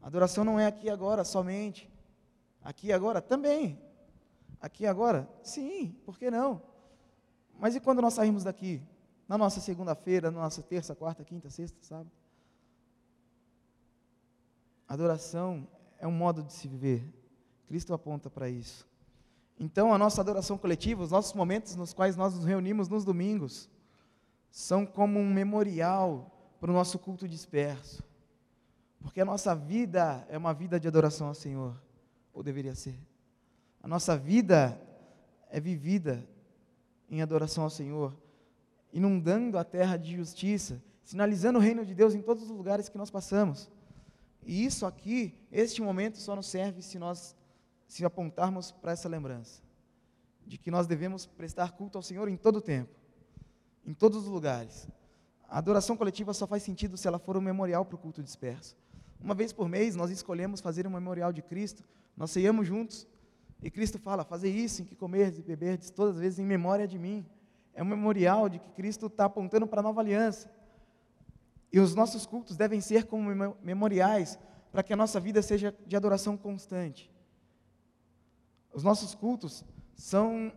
A 0.00 0.06
adoração 0.06 0.44
não 0.44 0.58
é 0.58 0.66
aqui 0.66 0.86
e 0.86 0.90
agora 0.90 1.24
somente. 1.24 1.90
Aqui 2.62 2.88
e 2.88 2.92
agora 2.92 3.20
também. 3.20 3.78
Aqui 4.60 4.86
agora? 4.86 5.28
Sim, 5.42 5.96
por 6.04 6.18
que 6.18 6.30
não? 6.30 6.60
Mas 7.58 7.74
e 7.74 7.80
quando 7.80 8.02
nós 8.02 8.14
saímos 8.14 8.44
daqui? 8.44 8.82
Na 9.26 9.38
nossa 9.38 9.60
segunda-feira, 9.60 10.30
na 10.30 10.40
nossa 10.40 10.62
terça, 10.62 10.94
quarta, 10.94 11.24
quinta, 11.24 11.48
sexta, 11.50 11.78
sábado? 11.82 12.10
Adoração 14.88 15.68
é 15.98 16.06
um 16.06 16.12
modo 16.12 16.42
de 16.42 16.52
se 16.52 16.66
viver. 16.66 17.04
Cristo 17.68 17.94
aponta 17.94 18.28
para 18.28 18.48
isso. 18.48 18.88
Então, 19.58 19.94
a 19.94 19.98
nossa 19.98 20.20
adoração 20.20 20.58
coletiva, 20.58 21.02
os 21.02 21.10
nossos 21.10 21.32
momentos 21.32 21.76
nos 21.76 21.92
quais 21.92 22.16
nós 22.16 22.34
nos 22.34 22.44
reunimos 22.44 22.88
nos 22.88 23.04
domingos, 23.04 23.68
são 24.50 24.84
como 24.84 25.18
um 25.18 25.32
memorial 25.32 26.56
para 26.58 26.70
o 26.70 26.74
nosso 26.74 26.98
culto 26.98 27.28
disperso. 27.28 28.02
Porque 29.00 29.20
a 29.20 29.24
nossa 29.24 29.54
vida 29.54 30.26
é 30.28 30.36
uma 30.36 30.52
vida 30.52 30.80
de 30.80 30.88
adoração 30.88 31.28
ao 31.28 31.34
Senhor, 31.34 31.80
ou 32.32 32.42
deveria 32.42 32.74
ser. 32.74 32.98
A 33.82 33.88
nossa 33.88 34.16
vida 34.16 34.80
é 35.48 35.58
vivida 35.58 36.26
em 37.08 37.22
adoração 37.22 37.64
ao 37.64 37.70
Senhor, 37.70 38.16
inundando 38.92 39.58
a 39.58 39.64
terra 39.64 39.96
de 39.96 40.16
justiça, 40.16 40.82
sinalizando 41.02 41.58
o 41.58 41.62
reino 41.62 41.84
de 41.84 41.94
Deus 41.94 42.14
em 42.14 42.22
todos 42.22 42.44
os 42.44 42.50
lugares 42.50 42.88
que 42.88 42.98
nós 42.98 43.10
passamos. 43.10 43.70
E 44.44 44.64
isso 44.64 44.86
aqui, 44.86 45.34
este 45.50 45.82
momento, 45.82 46.18
só 46.18 46.36
nos 46.36 46.46
serve 46.46 46.82
se 46.82 46.98
nós 46.98 47.36
se 47.88 48.04
apontarmos 48.04 48.70
para 48.70 48.92
essa 48.92 49.08
lembrança 49.08 49.62
de 50.46 50.58
que 50.58 50.70
nós 50.70 50.86
devemos 50.86 51.26
prestar 51.26 51.72
culto 51.72 51.98
ao 51.98 52.02
Senhor 52.02 52.28
em 52.28 52.36
todo 52.36 52.56
o 52.56 52.60
tempo, 52.60 52.90
em 53.84 53.94
todos 53.94 54.24
os 54.24 54.26
lugares. 54.26 54.88
A 55.48 55.58
adoração 55.58 55.96
coletiva 55.96 56.32
só 56.32 56.46
faz 56.46 56.62
sentido 56.62 56.96
se 56.96 57.08
ela 57.08 57.18
for 57.18 57.36
um 57.36 57.40
memorial 57.40 57.84
para 57.84 57.96
o 57.96 57.98
culto 57.98 58.22
disperso. 58.22 58.76
Uma 59.20 59.34
vez 59.34 59.52
por 59.52 59.68
mês, 59.68 59.94
nós 59.96 60.10
escolhemos 60.10 60.60
fazer 60.60 60.86
um 60.86 60.90
memorial 60.90 61.32
de 61.32 61.42
Cristo, 61.42 61.84
nós 62.16 62.30
ceiamos 62.30 62.66
juntos, 62.66 63.06
e 63.62 63.70
Cristo 63.70 63.98
fala: 63.98 64.24
fazer 64.24 64.50
isso, 64.50 64.82
em 64.82 64.84
que 64.84 64.94
comerdes 64.94 65.38
e 65.38 65.42
beberdes, 65.42 65.90
todas 65.90 66.16
as 66.16 66.20
vezes 66.20 66.38
em 66.38 66.46
memória 66.46 66.86
de 66.86 66.98
mim. 66.98 67.26
É 67.72 67.82
um 67.82 67.86
memorial 67.86 68.48
de 68.48 68.58
que 68.58 68.70
Cristo 68.72 69.06
está 69.06 69.26
apontando 69.26 69.66
para 69.66 69.80
a 69.80 69.82
nova 69.82 70.00
aliança. 70.00 70.50
E 71.72 71.78
os 71.78 71.94
nossos 71.94 72.26
cultos 72.26 72.56
devem 72.56 72.80
ser 72.80 73.04
como 73.04 73.30
memoriais 73.62 74.38
para 74.72 74.82
que 74.82 74.92
a 74.92 74.96
nossa 74.96 75.20
vida 75.20 75.40
seja 75.40 75.74
de 75.86 75.96
adoração 75.96 76.36
constante. 76.36 77.10
Os 78.72 78.82
nossos 78.82 79.14
cultos 79.14 79.64
são 79.94 80.52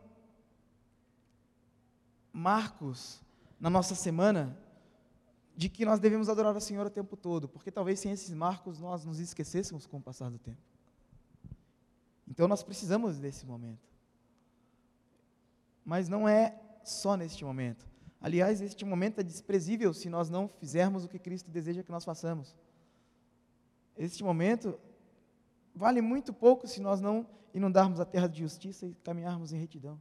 marcos 2.31 3.21
na 3.59 3.69
nossa 3.69 3.95
semana 3.95 4.57
de 5.55 5.69
que 5.69 5.85
nós 5.85 5.99
devemos 5.99 6.29
adorar 6.29 6.55
o 6.55 6.61
Senhor 6.61 6.85
o 6.85 6.89
tempo 6.89 7.15
todo, 7.15 7.47
porque 7.47 7.71
talvez 7.71 7.99
sem 7.99 8.11
esses 8.11 8.33
marcos 8.33 8.79
nós 8.79 9.05
nos 9.05 9.19
esquecêssemos 9.19 9.85
com 9.85 9.97
o 9.97 10.01
passar 10.01 10.31
do 10.31 10.39
tempo. 10.39 10.72
Então 12.27 12.47
nós 12.47 12.63
precisamos 12.63 13.19
desse 13.19 13.45
momento. 13.45 13.87
Mas 15.85 16.07
não 16.07 16.27
é 16.27 16.59
só 16.83 17.15
neste 17.15 17.43
momento. 17.43 17.85
Aliás, 18.21 18.61
este 18.61 18.85
momento 18.85 19.19
é 19.19 19.23
desprezível 19.23 19.93
se 19.93 20.09
nós 20.09 20.29
não 20.29 20.47
fizermos 20.47 21.03
o 21.03 21.09
que 21.09 21.19
Cristo 21.19 21.51
deseja 21.51 21.83
que 21.83 21.91
nós 21.91 22.05
façamos. 22.05 22.55
Este 23.97 24.23
momento 24.23 24.79
vale 25.75 26.01
muito 26.01 26.33
pouco 26.33 26.67
se 26.67 26.81
nós 26.81 27.01
não 27.01 27.27
inundarmos 27.53 27.99
a 27.99 28.05
terra 28.05 28.27
de 28.27 28.39
justiça 28.39 28.87
e 28.87 28.95
caminharmos 28.95 29.51
em 29.51 29.59
retidão. 29.59 29.99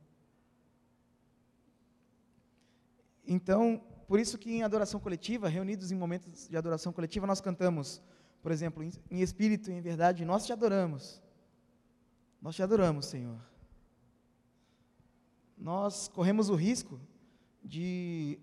Então, 3.27 3.83
por 4.07 4.19
isso 4.19 4.39
que 4.39 4.53
em 4.53 4.63
adoração 4.63 5.01
coletiva, 5.01 5.49
reunidos 5.49 5.91
em 5.91 5.97
momentos 5.97 6.49
de 6.49 6.57
adoração 6.57 6.93
coletiva, 6.93 7.27
nós 7.27 7.41
cantamos, 7.41 8.01
por 8.43 8.53
exemplo, 8.53 8.83
em 8.83 9.21
espírito 9.21 9.71
e 9.71 9.75
em 9.75 9.81
verdade, 9.81 10.25
nós 10.25 10.45
te 10.47 10.53
adoramos. 10.53 11.21
Nós 12.43 12.57
te 12.57 12.63
adoramos, 12.63 13.07
Senhor. 13.07 13.39
Nós 15.57 16.09
corremos 16.09 16.51
o 16.51 16.57
risco 16.57 17.01
de, 17.63 18.37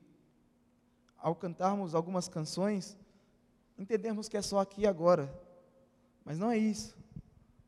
ao 1.17 1.35
cantarmos 1.35 1.93
algumas 1.93 2.29
canções, 2.29 2.97
entendermos 3.77 4.29
que 4.29 4.37
é 4.37 4.41
só 4.41 4.59
aqui 4.59 4.83
e 4.83 4.87
agora. 4.87 5.29
Mas 6.23 6.39
não 6.39 6.49
é 6.49 6.57
isso. 6.57 6.97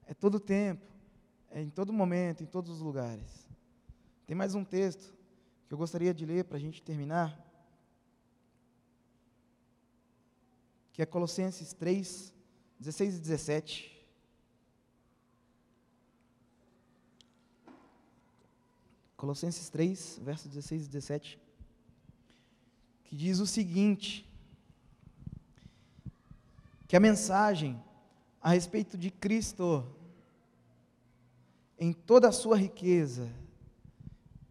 É 0.08 0.14
todo 0.14 0.36
o 0.36 0.40
tempo, 0.40 0.88
é 1.50 1.62
em 1.62 1.70
todo 1.70 1.92
momento, 1.92 2.42
em 2.44 2.48
todos 2.48 2.72
os 2.72 2.80
lugares. 2.80 3.46
Tem 4.26 4.34
mais 4.34 4.56
um 4.56 4.64
texto 4.64 5.14
que 5.68 5.74
eu 5.74 5.78
gostaria 5.78 6.14
de 6.14 6.26
ler 6.26 6.46
para 6.46 6.56
a 6.56 6.62
gente 6.62 6.82
terminar, 6.82 7.38
que 10.94 11.02
é 11.02 11.06
Colossenses 11.06 11.74
3, 11.74 12.34
16 12.80 13.18
e 13.18 13.20
17. 13.20 13.91
Colossenses 19.22 19.70
3, 19.70 20.20
versos 20.24 20.50
16 20.50 20.86
e 20.86 20.88
17, 20.88 21.40
que 23.04 23.16
diz 23.16 23.38
o 23.38 23.46
seguinte: 23.46 24.28
que 26.88 26.96
a 26.96 27.00
mensagem 27.00 27.80
a 28.42 28.50
respeito 28.50 28.98
de 28.98 29.12
Cristo, 29.12 29.86
em 31.78 31.94
toda 31.94 32.30
a 32.30 32.32
sua 32.32 32.58
riqueza, 32.58 33.32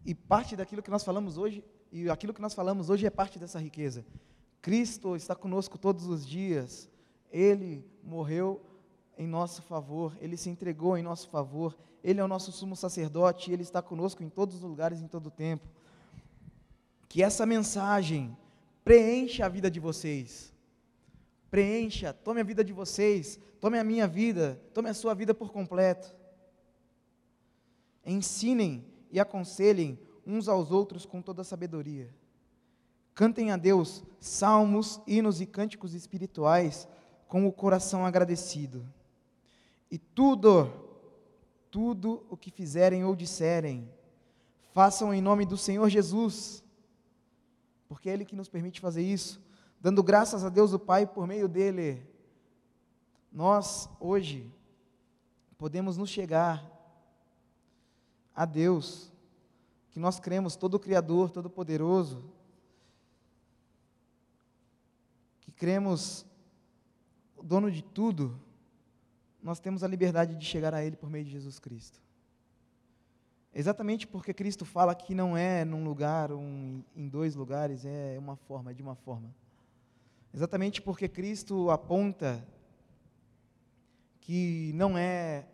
e 0.07 0.15
parte 0.15 0.55
daquilo 0.55 0.85
que 0.85 0.91
nós 0.91 1.03
falamos 1.03 1.37
hoje, 1.37 1.65
e 1.91 2.09
aquilo 2.09 2.33
que 2.33 2.41
nós 2.41 2.55
falamos 2.55 2.89
hoje 2.91 3.05
é 3.05 3.11
parte 3.11 3.41
dessa 3.41 3.59
riqueza. 3.59 4.07
Cristo 4.63 5.17
está 5.17 5.35
conosco 5.35 5.79
todos 5.79 6.07
os 6.07 6.25
dias, 6.25 6.89
Ele 7.33 7.85
morreu 8.05 8.65
em 9.21 9.27
nosso 9.27 9.61
favor, 9.61 10.17
Ele 10.19 10.35
se 10.35 10.49
entregou 10.49 10.97
em 10.97 11.03
nosso 11.03 11.29
favor, 11.29 11.77
Ele 12.03 12.21
é 12.21 12.25
o 12.25 12.29
nosso 12.29 12.51
sumo 12.51 12.75
sacerdote, 12.75 13.53
Ele 13.53 13.63
está 13.63 13.83
conosco 13.83 14.23
em 14.23 14.31
todos 14.31 14.57
os 14.57 14.63
lugares, 14.63 15.03
em 15.03 15.07
todo 15.07 15.27
o 15.27 15.31
tempo. 15.31 15.69
Que 17.07 17.23
essa 17.23 17.45
mensagem 17.45 18.35
preencha 18.83 19.45
a 19.45 19.49
vida 19.51 19.71
de 19.71 19.79
vocês. 19.79 20.55
Preencha, 21.51 22.15
tome 22.15 22.41
a 22.41 22.45
vida 22.45 22.65
de 22.65 22.73
vocês, 22.73 23.39
tome 23.61 23.79
a 23.79 23.85
minha 23.85 24.09
vida, 24.09 24.59
tome 24.73 24.89
a 24.89 24.95
sua 24.95 25.13
vida 25.13 25.35
por 25.35 25.53
completo. 25.53 26.17
Ensinem 28.07 28.87
e 29.11 29.21
aconselhem 29.21 29.99
uns 30.27 30.49
aos 30.49 30.71
outros 30.71 31.05
com 31.05 31.21
toda 31.21 31.43
a 31.43 31.45
sabedoria. 31.45 32.09
Cantem 33.15 33.51
a 33.51 33.59
Deus 33.59 34.03
salmos, 34.19 34.99
hinos 35.07 35.43
e 35.43 35.47
cânticos 35.47 35.93
espirituais 35.93 36.89
com 37.29 37.47
o 37.47 37.53
coração 37.53 38.07
agradecido. 38.07 38.83
E 39.91 39.99
tudo, 39.99 40.71
tudo 41.71 42.25
o 42.31 42.37
que 42.37 42.51
fizerem 42.51 43.05
ou 43.05 43.17
disserem, 43.17 43.91
façam 44.73 45.13
em 45.13 45.21
nome 45.21 45.45
do 45.45 45.57
Senhor 45.57 45.89
Jesus, 45.89 46.65
porque 47.89 48.09
é 48.09 48.13
Ele 48.13 48.25
que 48.25 48.37
nos 48.37 48.49
permite 48.49 48.81
fazer 48.81 49.03
isso, 49.03 49.43
dando 49.81 50.03
graças 50.03 50.45
a 50.45 50.49
Deus 50.49 50.73
o 50.73 50.79
Pai 50.79 51.07
por 51.07 51.27
meio 51.27 51.49
dele. 51.49 52.07
Nós, 53.33 53.89
hoje, 53.99 54.53
podemos 55.59 55.97
nos 55.97 56.09
chegar 56.09 56.65
a 58.35 58.45
Deus, 58.45 59.13
que 59.91 59.99
nós 59.99 60.21
cremos, 60.21 60.55
todo 60.57 60.79
Criador, 60.79 61.31
todo 61.31 61.51
Poderoso, 61.51 62.25
que 65.41 65.51
cremos 65.51 66.25
o 67.37 67.43
dono 67.43 67.71
de 67.71 67.83
tudo, 67.83 68.41
nós 69.43 69.59
temos 69.61 69.83
a 69.83 69.89
liberdade 69.89 70.35
de 70.35 70.45
chegar 70.45 70.75
a 70.75 70.85
Ele 70.85 70.97
por 70.97 71.09
meio 71.09 71.25
de 71.25 71.31
Jesus 71.31 71.59
Cristo. 71.59 72.01
Exatamente 73.53 74.07
porque 74.07 74.33
Cristo 74.33 74.65
fala 74.65 74.95
que 74.95 75.15
não 75.15 75.37
é 75.37 75.65
num 75.65 75.83
lugar 75.83 76.31
ou 76.31 76.41
em 76.41 77.09
dois 77.09 77.35
lugares, 77.35 77.85
é 77.85 78.17
uma 78.19 78.37
forma, 78.37 78.71
é 78.71 78.75
de 78.75 78.83
uma 78.83 78.95
forma. 78.95 79.35
Exatamente 80.33 80.81
porque 80.81 81.09
Cristo 81.09 81.71
aponta 81.71 82.47
que 84.21 84.71
não 84.75 84.97
é 84.97 85.49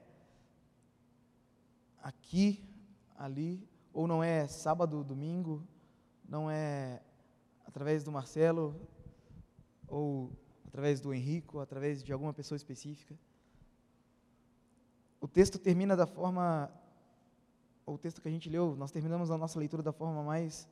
aqui, 2.03 2.63
ali, 3.17 3.67
ou 3.95 4.07
não 4.07 4.23
é 4.23 4.47
sábado, 4.47 5.03
domingo, 5.03 5.67
não 6.29 6.51
é 6.51 7.01
através 7.65 8.05
do 8.05 8.13
Marcelo, 8.13 8.79
ou 9.89 10.31
através 10.67 11.01
do 11.01 11.15
Henrico, 11.15 11.61
através 11.61 12.03
de 12.03 12.13
alguma 12.13 12.35
pessoa 12.35 12.57
específica. 12.57 13.19
O 15.21 15.27
texto 15.27 15.59
termina 15.59 15.97
da 15.97 16.07
forma, 16.07 16.71
o 17.85 17.97
texto 17.97 18.21
que 18.21 18.29
a 18.29 18.31
gente 18.31 18.49
leu, 18.49 18.77
nós 18.77 18.91
terminamos 18.91 19.31
a 19.31 19.39
nossa 19.39 19.59
leitura 19.59 19.83
da 19.83 19.93
forma 19.93 20.23
mais 20.23 20.69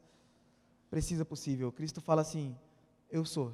precisa 0.90 1.24
possível. 1.24 1.72
Cristo 1.72 2.00
fala 2.00 2.22
assim: 2.22 2.56
Eu 3.10 3.24
sou. 3.24 3.52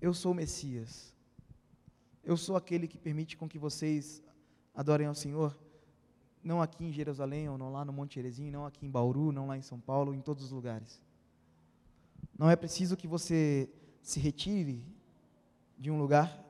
Eu 0.00 0.14
sou 0.14 0.32
o 0.32 0.34
Messias. 0.34 1.14
Eu 2.22 2.36
sou 2.36 2.56
aquele 2.56 2.86
que 2.86 2.98
permite 2.98 3.36
com 3.36 3.48
que 3.48 3.58
vocês 3.58 4.22
adorem 4.74 5.06
ao 5.06 5.14
Senhor, 5.14 5.58
não 6.44 6.62
aqui 6.62 6.84
em 6.84 6.92
Jerusalém, 6.92 7.48
ou 7.48 7.58
não 7.58 7.72
lá 7.72 7.84
no 7.84 7.92
Monte 7.92 8.18
Erezim, 8.18 8.50
não 8.50 8.64
aqui 8.64 8.86
em 8.86 8.90
Bauru, 8.90 9.32
não 9.32 9.46
lá 9.46 9.56
em 9.56 9.62
São 9.62 9.80
Paulo, 9.80 10.14
em 10.14 10.20
todos 10.20 10.44
os 10.44 10.50
lugares. 10.52 11.00
Não 12.38 12.48
é 12.48 12.54
preciso 12.54 12.96
que 12.96 13.08
você 13.08 13.68
se 14.02 14.20
retire 14.20 14.84
de 15.76 15.90
um 15.90 15.98
lugar 15.98 16.47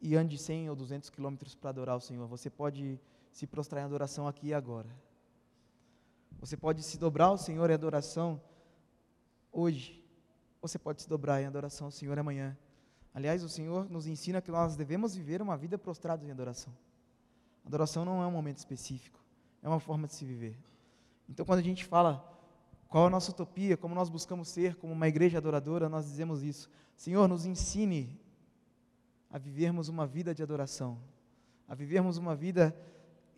e 0.00 0.16
ande 0.16 0.38
100 0.38 0.70
ou 0.70 0.76
200 0.76 1.10
quilômetros 1.10 1.54
para 1.54 1.70
adorar 1.70 1.96
o 1.96 2.00
Senhor. 2.00 2.26
Você 2.26 2.48
pode 2.48 2.98
se 3.30 3.46
prostrar 3.46 3.82
em 3.82 3.86
adoração 3.86 4.26
aqui 4.26 4.48
e 4.48 4.54
agora. 4.54 4.88
Você 6.38 6.56
pode 6.56 6.82
se 6.82 6.98
dobrar 6.98 7.26
ao 7.26 7.38
Senhor 7.38 7.68
em 7.70 7.74
adoração 7.74 8.40
hoje. 9.52 10.02
Você 10.62 10.78
pode 10.78 11.02
se 11.02 11.08
dobrar 11.08 11.42
em 11.42 11.46
adoração 11.46 11.86
ao 11.86 11.90
Senhor 11.90 12.18
amanhã. 12.18 12.56
Aliás, 13.12 13.42
o 13.42 13.48
Senhor 13.48 13.90
nos 13.90 14.06
ensina 14.06 14.40
que 14.40 14.50
nós 14.50 14.76
devemos 14.76 15.14
viver 15.14 15.42
uma 15.42 15.56
vida 15.56 15.76
prostrada 15.76 16.24
em 16.24 16.30
adoração. 16.30 16.72
Adoração 17.66 18.04
não 18.04 18.22
é 18.22 18.26
um 18.26 18.30
momento 18.30 18.58
específico, 18.58 19.18
é 19.62 19.68
uma 19.68 19.80
forma 19.80 20.06
de 20.06 20.14
se 20.14 20.24
viver. 20.24 20.56
Então, 21.28 21.44
quando 21.44 21.58
a 21.58 21.62
gente 21.62 21.84
fala 21.84 22.26
qual 22.88 23.04
é 23.04 23.06
a 23.06 23.10
nossa 23.10 23.30
utopia, 23.30 23.76
como 23.76 23.94
nós 23.94 24.08
buscamos 24.08 24.48
ser 24.48 24.76
como 24.76 24.92
uma 24.92 25.08
igreja 25.08 25.38
adoradora, 25.38 25.88
nós 25.88 26.06
dizemos 26.06 26.42
isso. 26.42 26.70
Senhor, 26.96 27.28
nos 27.28 27.46
ensine 27.46 28.18
a 29.30 29.38
vivermos 29.38 29.88
uma 29.88 30.06
vida 30.06 30.34
de 30.34 30.42
adoração, 30.42 30.98
a 31.68 31.74
vivermos 31.74 32.16
uma 32.16 32.34
vida 32.34 32.76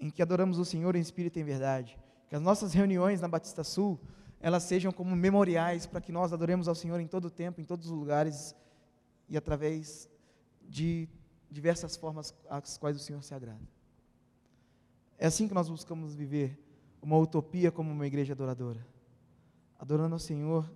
em 0.01 0.11
que 0.11 0.23
adoramos 0.23 0.59
o 0.59 0.65
Senhor 0.65 0.97
em 0.97 1.01
espírito 1.01 1.39
e 1.39 1.43
em 1.43 1.45
verdade. 1.45 1.99
Que 2.29 2.35
as 2.35 2.43
nossas 2.43 2.73
reuniões 2.73 3.21
na 3.21 3.29
Batista 3.29 3.63
Sul, 3.63 4.01
elas 4.41 4.63
sejam 4.63 4.91
como 4.91 5.15
memoriais 5.15 5.87
para 5.87 6.01
que 6.01 6.11
nós 6.11 6.33
adoremos 6.33 6.67
ao 6.67 6.75
Senhor 6.75 6.99
em 6.99 7.07
todo 7.07 7.27
o 7.27 7.31
tempo, 7.31 7.61
em 7.61 7.65
todos 7.65 7.87
os 7.87 7.97
lugares 7.97 8.55
e 9.29 9.37
através 9.37 10.09
de 10.63 11.09
diversas 11.51 11.97
formas 11.97 12.35
às 12.49 12.79
quais 12.79 12.97
o 12.97 13.01
Senhor 13.01 13.23
se 13.23 13.35
agrada. 13.35 13.69
É 15.19 15.27
assim 15.27 15.47
que 15.47 15.55
nós 15.55 15.69
buscamos 15.69 16.15
viver 16.15 16.59
uma 17.01 17.19
utopia 17.19 17.71
como 17.71 17.91
uma 17.91 18.07
igreja 18.07 18.33
adoradora 18.33 18.93
adorando 19.83 20.15
ao 20.15 20.19
Senhor 20.21 20.73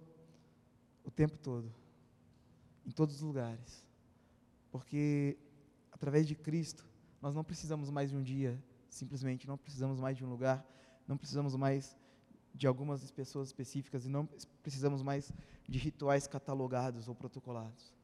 o 1.05 1.13
tempo 1.13 1.39
todo, 1.39 1.73
em 2.85 2.91
todos 2.91 3.15
os 3.15 3.21
lugares. 3.21 3.86
Porque 4.77 5.39
através 5.91 6.27
de 6.27 6.35
Cristo, 6.35 6.87
nós 7.23 7.35
não 7.35 7.43
precisamos 7.43 7.89
mais 7.89 8.11
de 8.11 8.17
um 8.17 8.23
dia, 8.23 8.63
simplesmente, 8.91 9.49
não 9.49 9.57
precisamos 9.57 9.99
mais 9.99 10.19
de 10.19 10.23
um 10.23 10.29
lugar, 10.29 10.63
não 11.09 11.17
precisamos 11.17 11.57
mais 11.57 11.97
de 12.55 12.67
algumas 12.67 13.11
pessoas 13.11 13.49
específicas 13.49 14.05
e 14.05 14.11
não 14.11 14.29
precisamos 14.63 15.03
mais 15.03 15.33
de 15.67 15.79
rituais 15.79 16.27
catalogados 16.27 17.09
ou 17.09 17.15
protocolados. 17.15 17.95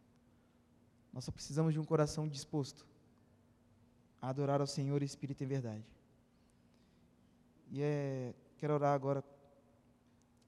Nós 1.13 1.25
só 1.25 1.31
precisamos 1.31 1.75
de 1.75 1.79
um 1.79 1.85
coração 1.85 2.27
disposto 2.27 2.87
a 4.19 4.31
adorar 4.31 4.63
ao 4.63 4.67
Senhor 4.67 5.03
Espírito 5.03 5.45
em 5.45 5.47
verdade. 5.47 5.85
E 7.71 7.83
é, 7.83 8.35
quero 8.57 8.73
orar 8.73 8.95
agora 8.95 9.23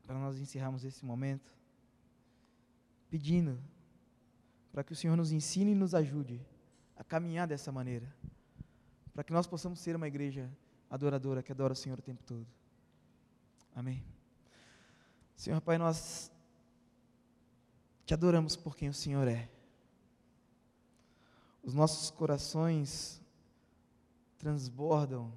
para 0.07 0.19
nós 0.19 0.39
encerrarmos 0.39 0.85
esse 0.85 1.05
momento, 1.05 1.55
pedindo 3.11 3.61
para 4.75 4.83
que 4.83 4.93
o 4.93 4.97
Senhor 4.97 5.17
nos 5.17 5.31
ensine 5.31 5.71
e 5.71 5.75
nos 5.75 5.95
ajude 5.95 6.45
a 6.97 7.05
caminhar 7.05 7.47
dessa 7.47 7.71
maneira, 7.71 8.13
para 9.13 9.23
que 9.23 9.33
nós 9.33 9.47
possamos 9.47 9.79
ser 9.79 9.95
uma 9.95 10.09
igreja 10.09 10.51
adoradora 10.91 11.45
que 11.45 11.53
adora 11.53 11.75
o 11.75 11.77
Senhor 11.77 11.97
o 11.97 12.03
tempo 12.03 12.25
todo. 12.25 12.45
Amém. 13.73 14.05
Senhor 15.37 15.61
Pai, 15.61 15.79
nós 15.79 16.29
te 18.05 18.15
adoramos 18.15 18.57
por 18.57 18.75
quem 18.75 18.89
o 18.89 18.93
Senhor 18.93 19.29
é. 19.29 19.49
Os 21.63 21.73
nossos 21.73 22.11
corações 22.11 23.23
transbordam 24.37 25.33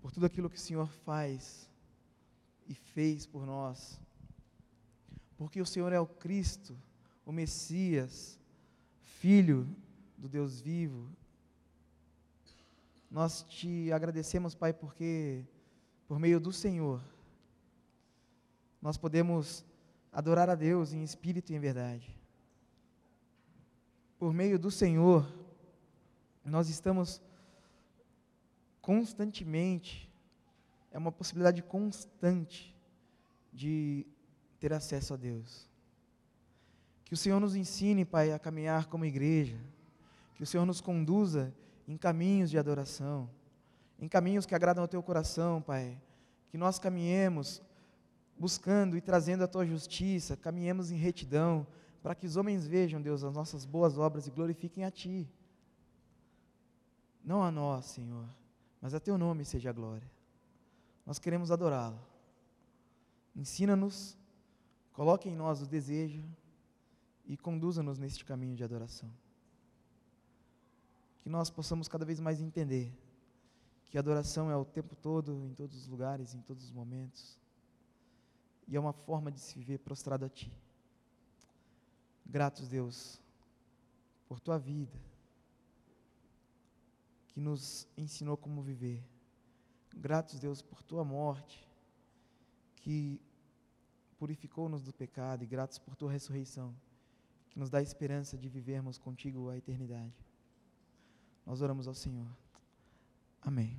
por 0.00 0.10
tudo 0.10 0.24
aquilo 0.24 0.48
que 0.48 0.56
o 0.56 0.58
Senhor 0.60 0.88
faz 0.88 1.70
e 2.66 2.74
fez 2.74 3.26
por 3.26 3.44
nós. 3.44 4.00
Porque 5.36 5.60
o 5.60 5.66
Senhor 5.66 5.92
é 5.92 6.00
o 6.00 6.06
Cristo, 6.06 6.74
o 7.24 7.32
Messias, 7.32 8.38
Filho 9.00 9.68
do 10.16 10.28
Deus 10.28 10.60
vivo. 10.60 11.08
Nós 13.10 13.42
te 13.44 13.92
agradecemos, 13.92 14.54
Pai, 14.54 14.72
porque 14.72 15.44
por 16.08 16.18
meio 16.18 16.40
do 16.40 16.52
Senhor 16.52 17.00
nós 18.80 18.96
podemos 18.96 19.64
adorar 20.10 20.50
a 20.50 20.54
Deus 20.54 20.92
em 20.92 21.04
espírito 21.04 21.52
e 21.52 21.56
em 21.56 21.60
verdade. 21.60 22.18
Por 24.18 24.32
meio 24.32 24.58
do 24.58 24.70
Senhor, 24.70 25.32
nós 26.44 26.68
estamos 26.68 27.22
constantemente 28.80 30.12
é 30.92 30.98
uma 30.98 31.10
possibilidade 31.10 31.62
constante 31.62 32.76
de 33.52 34.06
ter 34.60 34.72
acesso 34.72 35.14
a 35.14 35.16
Deus. 35.16 35.68
Que 37.12 37.14
o 37.14 37.18
Senhor 37.18 37.38
nos 37.38 37.54
ensine, 37.54 38.06
Pai, 38.06 38.32
a 38.32 38.38
caminhar 38.38 38.86
como 38.86 39.04
igreja. 39.04 39.60
Que 40.34 40.44
o 40.44 40.46
Senhor 40.46 40.64
nos 40.64 40.80
conduza 40.80 41.54
em 41.86 41.94
caminhos 41.94 42.48
de 42.48 42.56
adoração, 42.56 43.28
em 44.00 44.08
caminhos 44.08 44.46
que 44.46 44.54
agradam 44.54 44.82
ao 44.82 44.88
teu 44.88 45.02
coração, 45.02 45.60
Pai. 45.60 46.00
Que 46.48 46.56
nós 46.56 46.78
caminhemos 46.78 47.60
buscando 48.38 48.96
e 48.96 49.00
trazendo 49.02 49.44
a 49.44 49.46
tua 49.46 49.66
justiça, 49.66 50.38
caminhemos 50.38 50.90
em 50.90 50.96
retidão, 50.96 51.66
para 52.02 52.14
que 52.14 52.24
os 52.24 52.38
homens 52.38 52.66
vejam, 52.66 53.02
Deus, 53.02 53.22
as 53.22 53.34
nossas 53.34 53.66
boas 53.66 53.98
obras 53.98 54.26
e 54.26 54.30
glorifiquem 54.30 54.82
a 54.86 54.90
Ti. 54.90 55.28
Não 57.22 57.42
a 57.42 57.50
nós, 57.50 57.84
Senhor, 57.84 58.24
mas 58.80 58.94
a 58.94 59.00
Teu 59.00 59.18
nome 59.18 59.44
seja 59.44 59.68
a 59.68 59.74
glória. 59.74 60.10
Nós 61.04 61.18
queremos 61.18 61.50
adorá-lo. 61.50 62.00
Ensina-nos, 63.36 64.16
coloque 64.94 65.28
em 65.28 65.36
nós 65.36 65.60
o 65.60 65.66
desejo 65.66 66.24
e 67.26 67.36
conduza-nos 67.36 67.98
neste 67.98 68.24
caminho 68.24 68.56
de 68.56 68.64
adoração. 68.64 69.10
Que 71.20 71.28
nós 71.28 71.50
possamos 71.50 71.88
cada 71.88 72.04
vez 72.04 72.18
mais 72.20 72.40
entender 72.40 72.92
que 73.86 73.98
adoração 73.98 74.50
é 74.50 74.56
o 74.56 74.64
tempo 74.64 74.96
todo, 74.96 75.44
em 75.44 75.54
todos 75.54 75.76
os 75.76 75.86
lugares, 75.86 76.34
em 76.34 76.40
todos 76.40 76.64
os 76.64 76.72
momentos. 76.72 77.38
E 78.66 78.74
é 78.74 78.80
uma 78.80 78.92
forma 78.92 79.30
de 79.30 79.38
se 79.38 79.58
viver 79.58 79.78
prostrado 79.78 80.24
a 80.24 80.28
Ti. 80.28 80.50
Gratos, 82.24 82.68
Deus, 82.68 83.20
por 84.26 84.40
Tua 84.40 84.58
vida, 84.58 84.98
que 87.28 87.40
nos 87.40 87.86
ensinou 87.96 88.36
como 88.36 88.62
viver. 88.62 89.02
Gratos, 89.94 90.40
Deus, 90.40 90.62
por 90.62 90.82
tua 90.82 91.04
morte, 91.04 91.68
que 92.76 93.20
purificou-nos 94.18 94.82
do 94.82 94.92
pecado, 94.92 95.42
e 95.42 95.46
gratos 95.46 95.78
por 95.78 95.96
tua 95.96 96.10
ressurreição, 96.10 96.74
que 97.52 97.58
nos 97.58 97.68
dá 97.68 97.82
esperança 97.82 98.38
de 98.38 98.48
vivermos 98.48 98.96
contigo 98.96 99.50
a 99.50 99.58
eternidade. 99.58 100.14
Nós 101.44 101.60
oramos 101.60 101.86
ao 101.86 101.94
Senhor. 101.94 102.26
Amém. 103.42 103.78